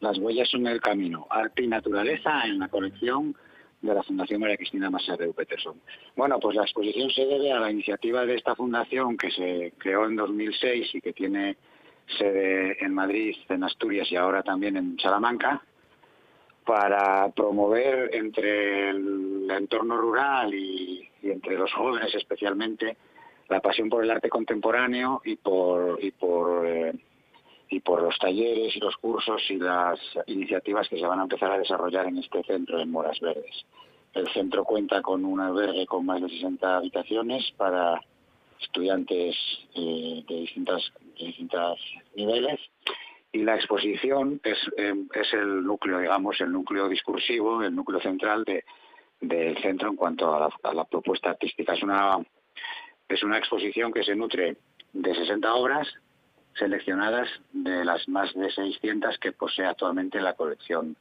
[0.00, 3.34] Las huellas son el camino, arte y naturaleza en la colección
[3.82, 5.80] de la Fundación María Cristina Masareu Peterson.
[6.16, 10.06] Bueno, pues la exposición se debe a la iniciativa de esta fundación que se creó
[10.06, 11.56] en 2006 y que tiene
[12.16, 15.62] sede en Madrid, en Asturias y ahora también en Salamanca,
[16.64, 22.96] para promover entre el entorno rural y, entre los jóvenes especialmente
[23.48, 26.92] la pasión por el arte contemporáneo y por, y por eh,
[27.70, 31.52] y por los talleres y los cursos y las iniciativas que se van a empezar
[31.52, 33.64] a desarrollar en este centro en Moras Verdes.
[34.14, 38.00] El centro cuenta con un albergue con más de 60 habitaciones para
[38.60, 39.36] estudiantes
[39.74, 41.78] eh, de distintas de distintos
[42.16, 42.58] niveles
[43.32, 48.44] y la exposición es, eh, es el núcleo, digamos, el núcleo discursivo, el núcleo central
[48.44, 48.64] de,
[49.20, 51.74] del centro en cuanto a la, a la propuesta artística.
[51.74, 52.18] Es una,
[53.08, 54.56] es una exposición que se nutre
[54.92, 55.88] de 60 obras
[56.58, 60.96] seleccionadas de las más de 600 que posee actualmente la colección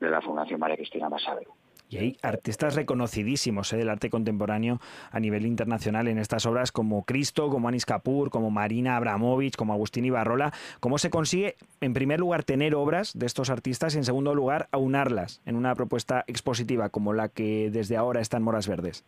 [0.00, 1.54] de la Fundación María Cristina Masabeu.
[1.90, 3.78] Y hay artistas reconocidísimos ¿eh?
[3.78, 4.78] del arte contemporáneo
[5.10, 9.72] a nivel internacional en estas obras como Cristo, como Anis Kapoor, como Marina Abramovich, como
[9.72, 10.52] Agustín Ibarrola.
[10.80, 14.68] ¿Cómo se consigue, en primer lugar, tener obras de estos artistas y, en segundo lugar,
[14.70, 19.04] aunarlas en una propuesta expositiva como la que desde ahora está en Moras Verdes?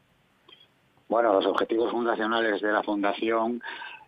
[1.11, 3.63] Bueno, los objetivos fundacionales de la Fundación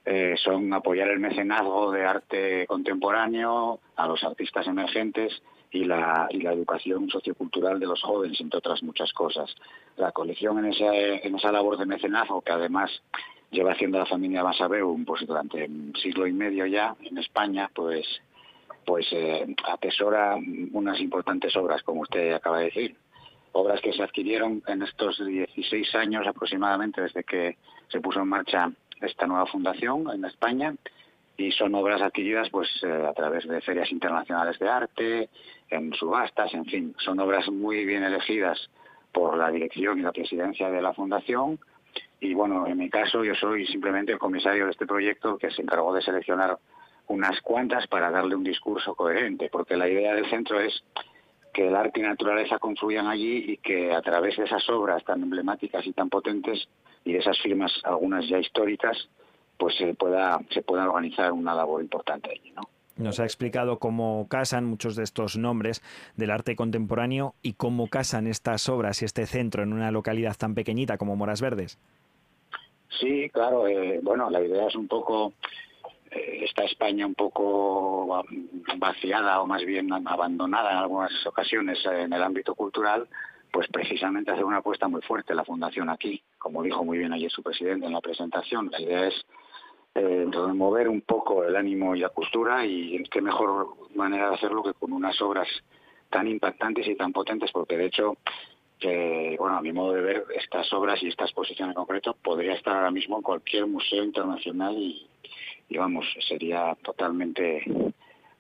[0.05, 6.41] eh, son apoyar el mecenazgo de arte contemporáneo a los artistas emergentes y la, y
[6.41, 9.55] la educación sociocultural de los jóvenes, entre otras muchas cosas.
[9.97, 12.91] La colección en esa, en esa labor de mecenazgo, que además
[13.53, 18.07] lleva haciendo la familia Masabeu pues, durante un siglo y medio ya en España, pues,
[18.85, 20.37] pues eh, atesora
[20.73, 22.97] unas importantes obras, como usted acaba de decir.
[23.53, 28.73] Obras que se adquirieron en estos 16 años aproximadamente desde que se puso en marcha
[29.03, 30.75] esta nueva fundación en España
[31.37, 35.29] y son obras adquiridas pues eh, a través de ferias internacionales de arte,
[35.71, 38.71] en subastas, en fin, son obras muy bien elegidas
[39.13, 41.59] por la dirección y la presidencia de la fundación.
[42.21, 45.63] Y bueno, en mi caso yo soy simplemente el comisario de este proyecto que se
[45.63, 46.59] encargó de seleccionar
[47.09, 50.83] unas cuantas para darle un discurso coherente, porque la idea del centro es
[51.53, 55.23] que el arte y naturaleza confluyan allí y que a través de esas obras tan
[55.23, 56.67] emblemáticas y tan potentes
[57.05, 59.09] y de esas firmas, algunas ya históricas,
[59.59, 62.63] pues se pueda, se pueda organizar una labor importante allí, ¿no?
[62.97, 65.83] Nos ha explicado cómo casan muchos de estos nombres
[66.17, 70.55] del arte contemporáneo y cómo casan estas obras y este centro en una localidad tan
[70.55, 71.79] pequeñita como Moras Verdes.
[73.01, 73.67] Sí, claro.
[73.67, 75.33] Eh, bueno, la idea es un poco
[76.11, 78.23] eh, está España un poco
[78.77, 83.09] vaciada o más bien abandonada en algunas ocasiones en el ámbito cultural,
[83.53, 87.31] pues precisamente hacer una apuesta muy fuerte la Fundación aquí, como dijo muy bien ayer
[87.31, 88.71] su presidente en la presentación.
[88.71, 89.15] La idea es
[89.95, 94.63] eh, mover un poco el ánimo y la cultura y qué mejor manera de hacerlo
[94.63, 95.47] que con unas obras
[96.09, 98.17] tan impactantes y tan potentes, porque de hecho,
[99.39, 102.75] bueno, a mi modo de ver, estas obras y esta exposición en concreto podría estar
[102.75, 105.07] ahora mismo en cualquier museo internacional y,
[105.69, 107.63] y vamos, sería totalmente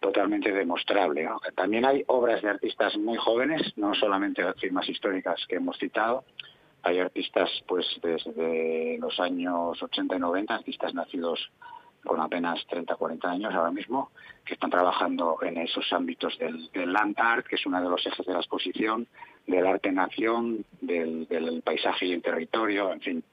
[0.03, 1.26] totalmente demostrable.
[1.55, 6.24] También hay obras de artistas muy jóvenes, no solamente firmas históricas que hemos citado,
[6.82, 11.50] hay artistas pues desde los años 80 y 90, artistas nacidos
[12.05, 14.11] con apenas 30 40 años ahora mismo,
[14.44, 18.26] que están trabajando en esos ámbitos del, land art, que es uno de los ejes
[18.26, 19.07] de la exposición,
[19.46, 23.24] del arte-nación, del, del paisaje y el territorio, en fin,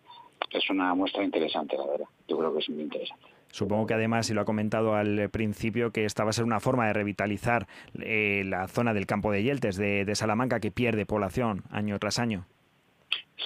[0.52, 2.08] es una muestra interesante, la verdad.
[2.28, 3.39] Yo creo que es muy interesante.
[3.52, 6.60] Supongo que además, y lo ha comentado al principio, que esta va a ser una
[6.60, 7.68] forma de revitalizar
[8.00, 12.46] eh, la zona del campo de Yeltes, de, Salamanca, que pierde población año tras año.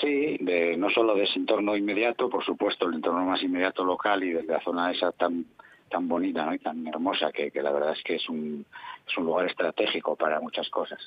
[0.02, 4.24] Sí, de, no solo de ese entorno inmediato, por supuesto, el entorno más inmediato local
[4.24, 5.46] y de la zona esa tan
[5.94, 8.66] tan bonita y tan hermosa que, la verdad es que es un,
[9.08, 11.00] es un lugar estratégico para muchas cosas.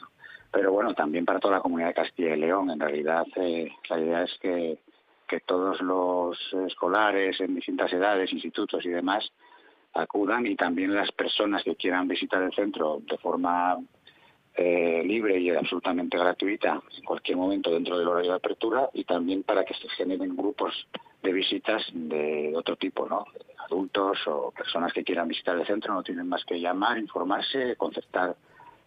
[0.52, 2.70] Pero bueno, también para toda la comunidad de Castilla y León.
[2.70, 4.78] En realidad, eh, la idea es que
[5.26, 9.30] que todos los escolares en distintas edades, institutos y demás
[9.94, 13.78] acudan y también las personas que quieran visitar el centro de forma
[14.54, 19.42] eh, libre y absolutamente gratuita en cualquier momento dentro del horario de apertura y también
[19.42, 20.86] para que se generen grupos
[21.22, 23.26] de visitas de otro tipo, ¿no?
[23.58, 28.36] Adultos o personas que quieran visitar el centro no tienen más que llamar, informarse, concertar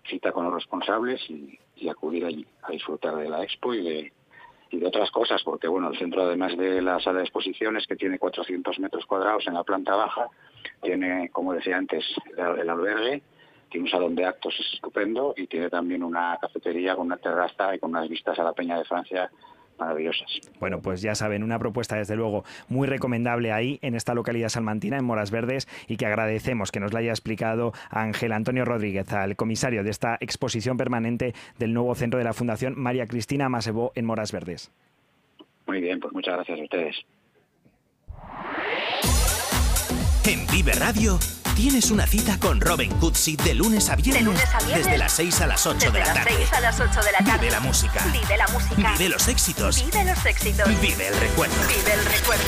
[0.07, 4.13] cita con los responsables y, y acudir allí a disfrutar de la expo y de,
[4.71, 7.95] y de otras cosas, porque bueno, el centro además de la sala de exposiciones que
[7.95, 10.27] tiene 400 metros cuadrados en la planta baja,
[10.81, 12.05] tiene, como decía antes,
[12.37, 13.23] el albergue,
[13.69, 17.79] tiene un salón de actos estupendo y tiene también una cafetería con una terraza y
[17.79, 19.29] con unas vistas a la Peña de Francia
[19.79, 20.41] maravillosas.
[20.59, 24.97] Bueno, pues ya saben, una propuesta desde luego muy recomendable ahí en esta localidad salmantina,
[24.97, 29.35] en Moras Verdes, y que agradecemos que nos la haya explicado Ángel Antonio Rodríguez, al
[29.35, 34.05] comisario de esta exposición permanente del nuevo centro de la Fundación María Cristina Masebó en
[34.05, 34.71] Moras Verdes.
[35.67, 36.95] Muy bien, pues muchas gracias a ustedes.
[40.25, 41.17] En Vive Radio
[41.55, 44.39] tienes una cita con Robin Cutsi de lunes a viernes.
[44.67, 46.47] Desde las 6 a las 8 de la tarde.
[46.51, 47.39] a las 8 de la tarde.
[47.39, 48.05] Vive la música.
[48.11, 48.91] Vive la música.
[48.93, 49.85] Vive los éxitos.
[49.85, 50.67] Vive los éxitos.
[50.81, 51.55] Vive el recuerdo.
[51.67, 52.43] Vive el recuerdo.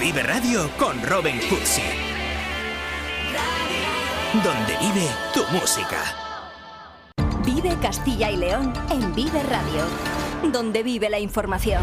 [0.00, 1.82] Vive Radio con Robin Cutsi.
[4.42, 6.02] Donde vive tu música.
[7.44, 9.84] Vive Castilla y León en Vive Radio.
[10.52, 11.82] Donde vive la información.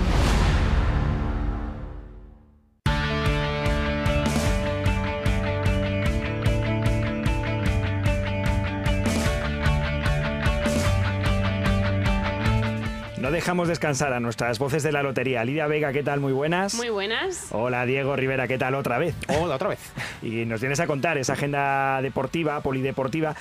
[13.23, 15.45] No dejamos descansar a nuestras voces de la lotería.
[15.45, 16.19] Lidia Vega, ¿qué tal?
[16.19, 16.75] Muy buenas.
[16.75, 17.47] Muy buenas.
[17.51, 18.75] Hola, Diego Rivera, ¿qué tal?
[18.75, 19.15] Otra vez.
[19.29, 19.79] Hola, otra vez.
[20.21, 23.33] Y nos vienes a contar esa agenda deportiva, polideportiva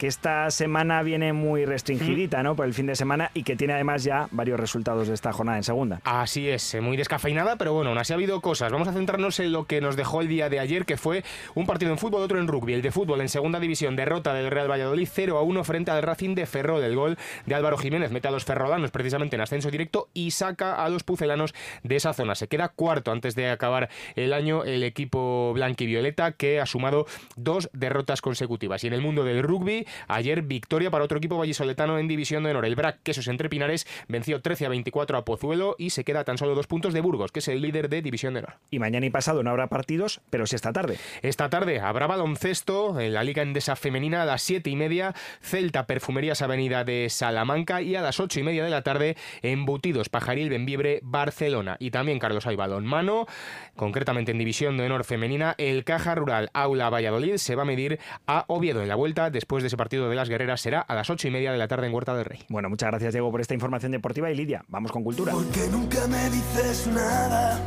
[0.00, 2.56] que esta semana viene muy restringidita, ¿no?
[2.56, 5.58] Por el fin de semana y que tiene además ya varios resultados de esta jornada
[5.58, 6.00] en segunda.
[6.04, 8.72] Así es, eh, muy descafeinada, pero bueno, aún así ha habido cosas.
[8.72, 11.22] Vamos a centrarnos en lo que nos dejó el día de ayer, que fue
[11.54, 12.72] un partido en fútbol, otro en rugby.
[12.72, 16.00] El de fútbol en segunda división, derrota del Real Valladolid 0 a 1 frente al
[16.00, 16.82] Racing de Ferrol.
[16.82, 20.82] El gol de Álvaro Jiménez mete a los ferrolanos precisamente en ascenso directo y saca
[20.82, 22.36] a los pucelanos de esa zona.
[22.36, 27.04] Se queda cuarto antes de acabar el año el equipo blanquivioleta que ha sumado
[27.36, 28.82] dos derrotas consecutivas.
[28.82, 32.50] Y en el mundo del rugby, ayer victoria para otro equipo vallisoletano en División de
[32.50, 32.64] Honor.
[32.64, 36.38] El BRAC Quesos Entre Pinares venció 13 a 24 a Pozuelo y se queda tan
[36.38, 38.54] solo dos puntos de Burgos, que es el líder de División de Honor.
[38.70, 40.98] Y mañana y pasado no habrá partidos, pero sí esta tarde.
[41.22, 45.86] Esta tarde habrá baloncesto en la Liga Endesa Femenina a las 7 y media, Celta
[45.86, 50.48] Perfumerías Avenida de Salamanca y a las 8 y media de la tarde Embutidos Pajaril
[50.48, 51.76] Benvibre Barcelona.
[51.80, 53.26] Y también Carlos hay mano
[53.74, 57.98] concretamente en División de Honor Femenina, el Caja Rural Aula Valladolid se va a medir
[58.26, 61.08] a Oviedo en la vuelta después de ese partido de las guerreras será a las
[61.08, 62.40] ocho y media de la tarde en Huerta del Rey.
[62.50, 65.32] Bueno, muchas gracias Diego por esta información deportiva y Lidia, vamos con cultura.
[65.32, 67.58] Porque nunca me dices nada.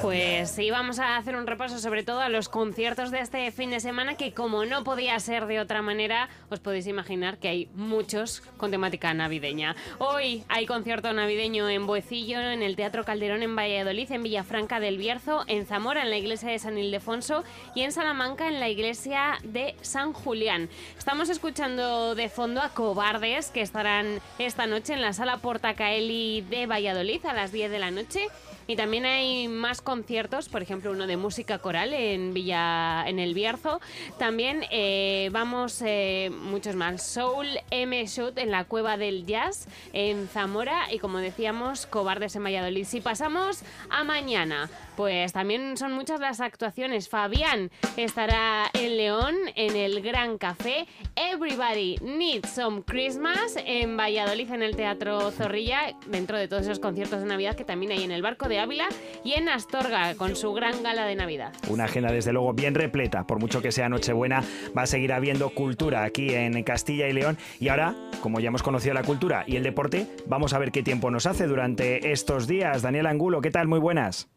[0.00, 3.68] Pues sí, vamos a hacer un repaso sobre todo a los conciertos de este fin
[3.68, 7.68] de semana que como no podía ser de otra manera, os podéis imaginar que hay
[7.74, 9.76] muchos con temática navideña.
[9.98, 14.96] Hoy hay concierto navideño en Boecillo, en el Teatro Calderón en Valladolid, en Villafranca del
[14.96, 17.44] Bierzo, en Zamora en la iglesia de San Ildefonso
[17.74, 20.70] y en Salamanca en la iglesia de San Julián.
[20.96, 26.66] Estamos escuchando de fondo a Cobardes que estarán esta noche en la sala Portacaeli de
[26.66, 28.28] Valladolid a las 10 de la noche
[28.72, 33.34] y también hay más conciertos, por ejemplo, uno de música coral en Villa, en el
[33.34, 33.82] Bierzo.
[34.18, 37.02] También eh, vamos eh, muchos más.
[37.02, 42.44] Soul M Shoot en la Cueva del Jazz en Zamora y como decíamos, Cobardes en
[42.44, 42.86] Valladolid.
[42.86, 47.10] Si pasamos a mañana, pues también son muchas las actuaciones.
[47.10, 50.86] Fabián estará en León en el Gran Café.
[51.30, 57.20] Everybody Needs Some Christmas en Valladolid en el Teatro Zorrilla, dentro de todos esos conciertos
[57.20, 58.88] de Navidad que también hay en el Barco de Ávila
[59.22, 61.52] y en Astorga con su gran gala de Navidad.
[61.68, 64.42] Una agenda desde luego bien repleta, por mucho que sea Nochebuena,
[64.76, 67.38] va a seguir habiendo cultura aquí en Castilla y León.
[67.60, 70.82] Y ahora, como ya hemos conocido la cultura y el deporte, vamos a ver qué
[70.82, 72.82] tiempo nos hace durante estos días.
[72.82, 73.68] Daniel Angulo, ¿qué tal?
[73.68, 74.31] Muy buenas.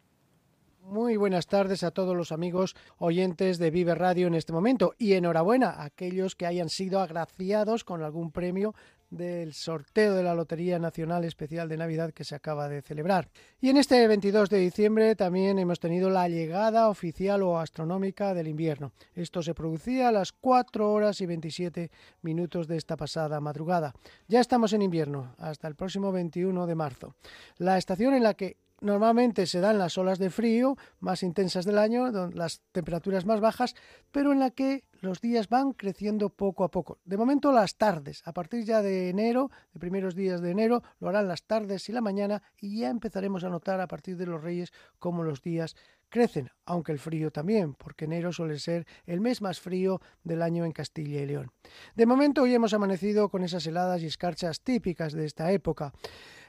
[0.87, 5.13] Muy buenas tardes a todos los amigos oyentes de Vive Radio en este momento y
[5.13, 8.75] enhorabuena a aquellos que hayan sido agraciados con algún premio
[9.09, 13.29] del sorteo de la Lotería Nacional Especial de Navidad que se acaba de celebrar.
[13.59, 18.47] Y en este 22 de diciembre también hemos tenido la llegada oficial o astronómica del
[18.47, 18.91] invierno.
[19.15, 21.89] Esto se producía a las 4 horas y 27
[22.21, 23.95] minutos de esta pasada madrugada.
[24.27, 27.15] Ya estamos en invierno, hasta el próximo 21 de marzo.
[27.57, 31.79] La estación en la que Normalmente se dan las olas de frío más intensas del
[31.79, 33.73] año, las temperaturas más bajas,
[34.11, 36.99] pero en la que los días van creciendo poco a poco.
[37.03, 41.09] De momento las tardes, a partir ya de enero, de primeros días de enero, lo
[41.09, 44.43] harán las tardes y la mañana y ya empezaremos a notar a partir de los
[44.43, 45.75] Reyes cómo los días
[46.09, 50.63] crecen, aunque el frío también, porque enero suele ser el mes más frío del año
[50.63, 51.51] en Castilla y León.
[51.95, 55.91] De momento hoy hemos amanecido con esas heladas y escarchas típicas de esta época.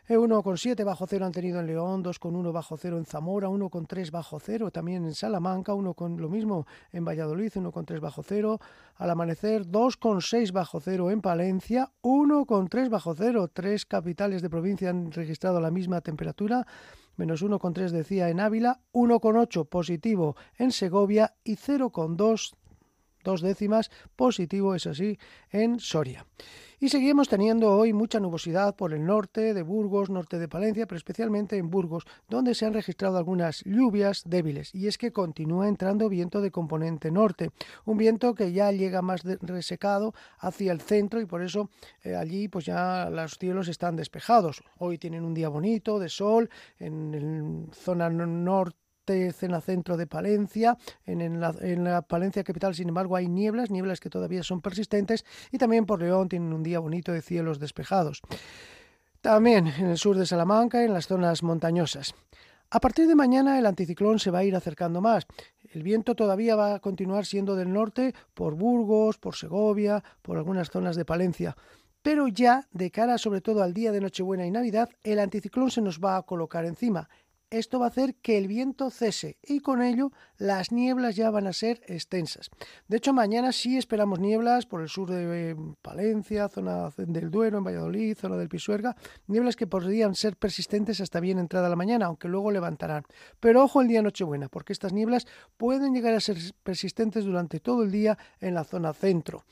[0.08, 4.70] 1,7 bajo cero han tenido en León, 2,1 bajo cero en Zamora, 1,3 bajo cero
[4.70, 8.60] también en Salamanca, 1 con lo mismo en Valladolid, 1,3 bajo cero.
[8.96, 13.48] Al amanecer, 2,6 bajo cero en Palencia, 1,3 bajo cero.
[13.52, 16.66] Tres capitales de provincia han registrado la misma temperatura
[17.16, 22.54] menos 1,3 decía en Ávila, 1,8 positivo en Segovia y 0,2
[23.26, 25.18] dos décimas positivo, es así,
[25.50, 26.24] en Soria.
[26.78, 30.98] Y seguimos teniendo hoy mucha nubosidad por el norte de Burgos, norte de Palencia, pero
[30.98, 34.74] especialmente en Burgos, donde se han registrado algunas lluvias débiles.
[34.74, 37.50] Y es que continúa entrando viento de componente norte,
[37.86, 41.70] un viento que ya llega más resecado hacia el centro y por eso
[42.02, 44.62] eh, allí pues ya los cielos están despejados.
[44.78, 50.76] Hoy tienen un día bonito de sol en la zona norte escena centro de Palencia.
[51.04, 55.24] En, la, Palencia capital, sin embargo, hay nieblas, nieblas que todavía son persistentes.
[55.50, 58.22] Y también por León tienen un día bonito de cielos despejados.
[59.20, 62.14] También en el sur de Salamanca, en las zonas montañosas.
[62.70, 65.26] A partir de mañana el anticiclón se va a ir acercando más.
[65.72, 70.70] El viento todavía va a continuar siendo del norte por Burgos, por Segovia, por algunas
[70.70, 71.56] zonas de Palencia.
[72.02, 75.80] Pero ya, de cara sobre todo al día de Nochebuena y Navidad, el anticiclón se
[75.80, 77.08] nos va a colocar encima.
[77.50, 81.46] Esto va a hacer que el viento cese y con ello las nieblas ya van
[81.46, 82.50] a ser extensas.
[82.88, 87.58] De hecho, mañana sí esperamos nieblas por el sur de eh, Palencia, zona del Duero,
[87.58, 88.96] en Valladolid, zona del Pisuerga,
[89.28, 93.04] nieblas que podrían ser persistentes hasta bien entrada la mañana, aunque luego levantarán.
[93.38, 95.24] Pero ojo el día Nochebuena, porque estas nieblas
[95.56, 99.44] pueden llegar a ser persistentes durante todo el día en la zona centro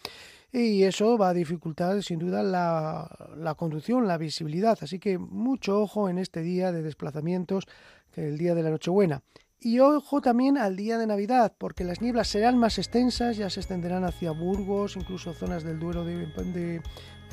[0.56, 4.78] y eso va a dificultar sin duda la, conducción, la visibilidad.
[4.80, 7.66] Así que mucho ojo en este día de desplazamientos,
[8.12, 9.22] que el día de la Nochebuena.
[9.58, 13.60] Y ojo también al día de Navidad, porque las nieblas serán más extensas, ya se
[13.60, 16.80] extenderán hacia Burgos, incluso zonas del Duero de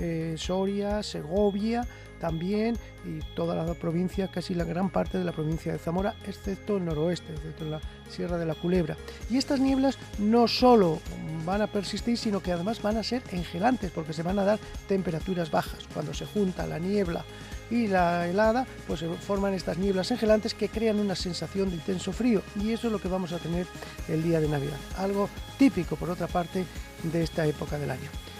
[0.01, 1.87] eh, Soria, Segovia
[2.19, 6.77] también, y toda la provincia, casi la gran parte de la provincia de Zamora, excepto
[6.77, 8.95] el noroeste, excepto la Sierra de la Culebra.
[9.29, 10.99] Y estas nieblas no solo
[11.45, 14.59] van a persistir, sino que además van a ser engelantes, porque se van a dar
[14.87, 15.87] temperaturas bajas.
[15.93, 17.25] Cuando se junta la niebla
[17.71, 22.11] y la helada, pues se forman estas nieblas engelantes que crean una sensación de intenso
[22.11, 22.43] frío.
[22.55, 23.65] Y eso es lo que vamos a tener
[24.07, 24.77] el día de Navidad.
[24.97, 25.27] Algo
[25.57, 26.65] típico, por otra parte,
[27.03, 28.30] de esta época del año.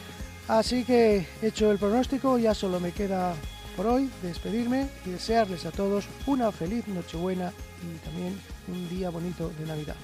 [0.52, 3.34] Así que hecho el pronóstico, ya solo me queda
[3.78, 8.38] por hoy despedirme y desearles a todos una feliz Nochebuena y también
[8.68, 9.96] un día bonito de Navidad.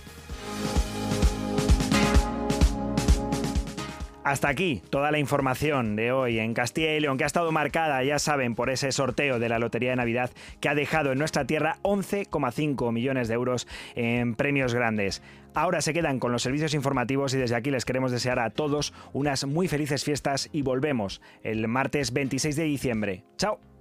[4.28, 8.04] Hasta aquí toda la información de hoy en Castilla y León, que ha estado marcada,
[8.04, 11.48] ya saben, por ese sorteo de la Lotería de Navidad que ha dejado en nuestra
[11.48, 15.22] tierra 11,5 millones de euros en premios grandes.
[15.54, 18.94] Ahora se quedan con los servicios informativos y desde aquí les queremos desear a todos
[19.14, 23.24] unas muy felices fiestas y volvemos el martes 26 de diciembre.
[23.38, 23.77] ¡Chao!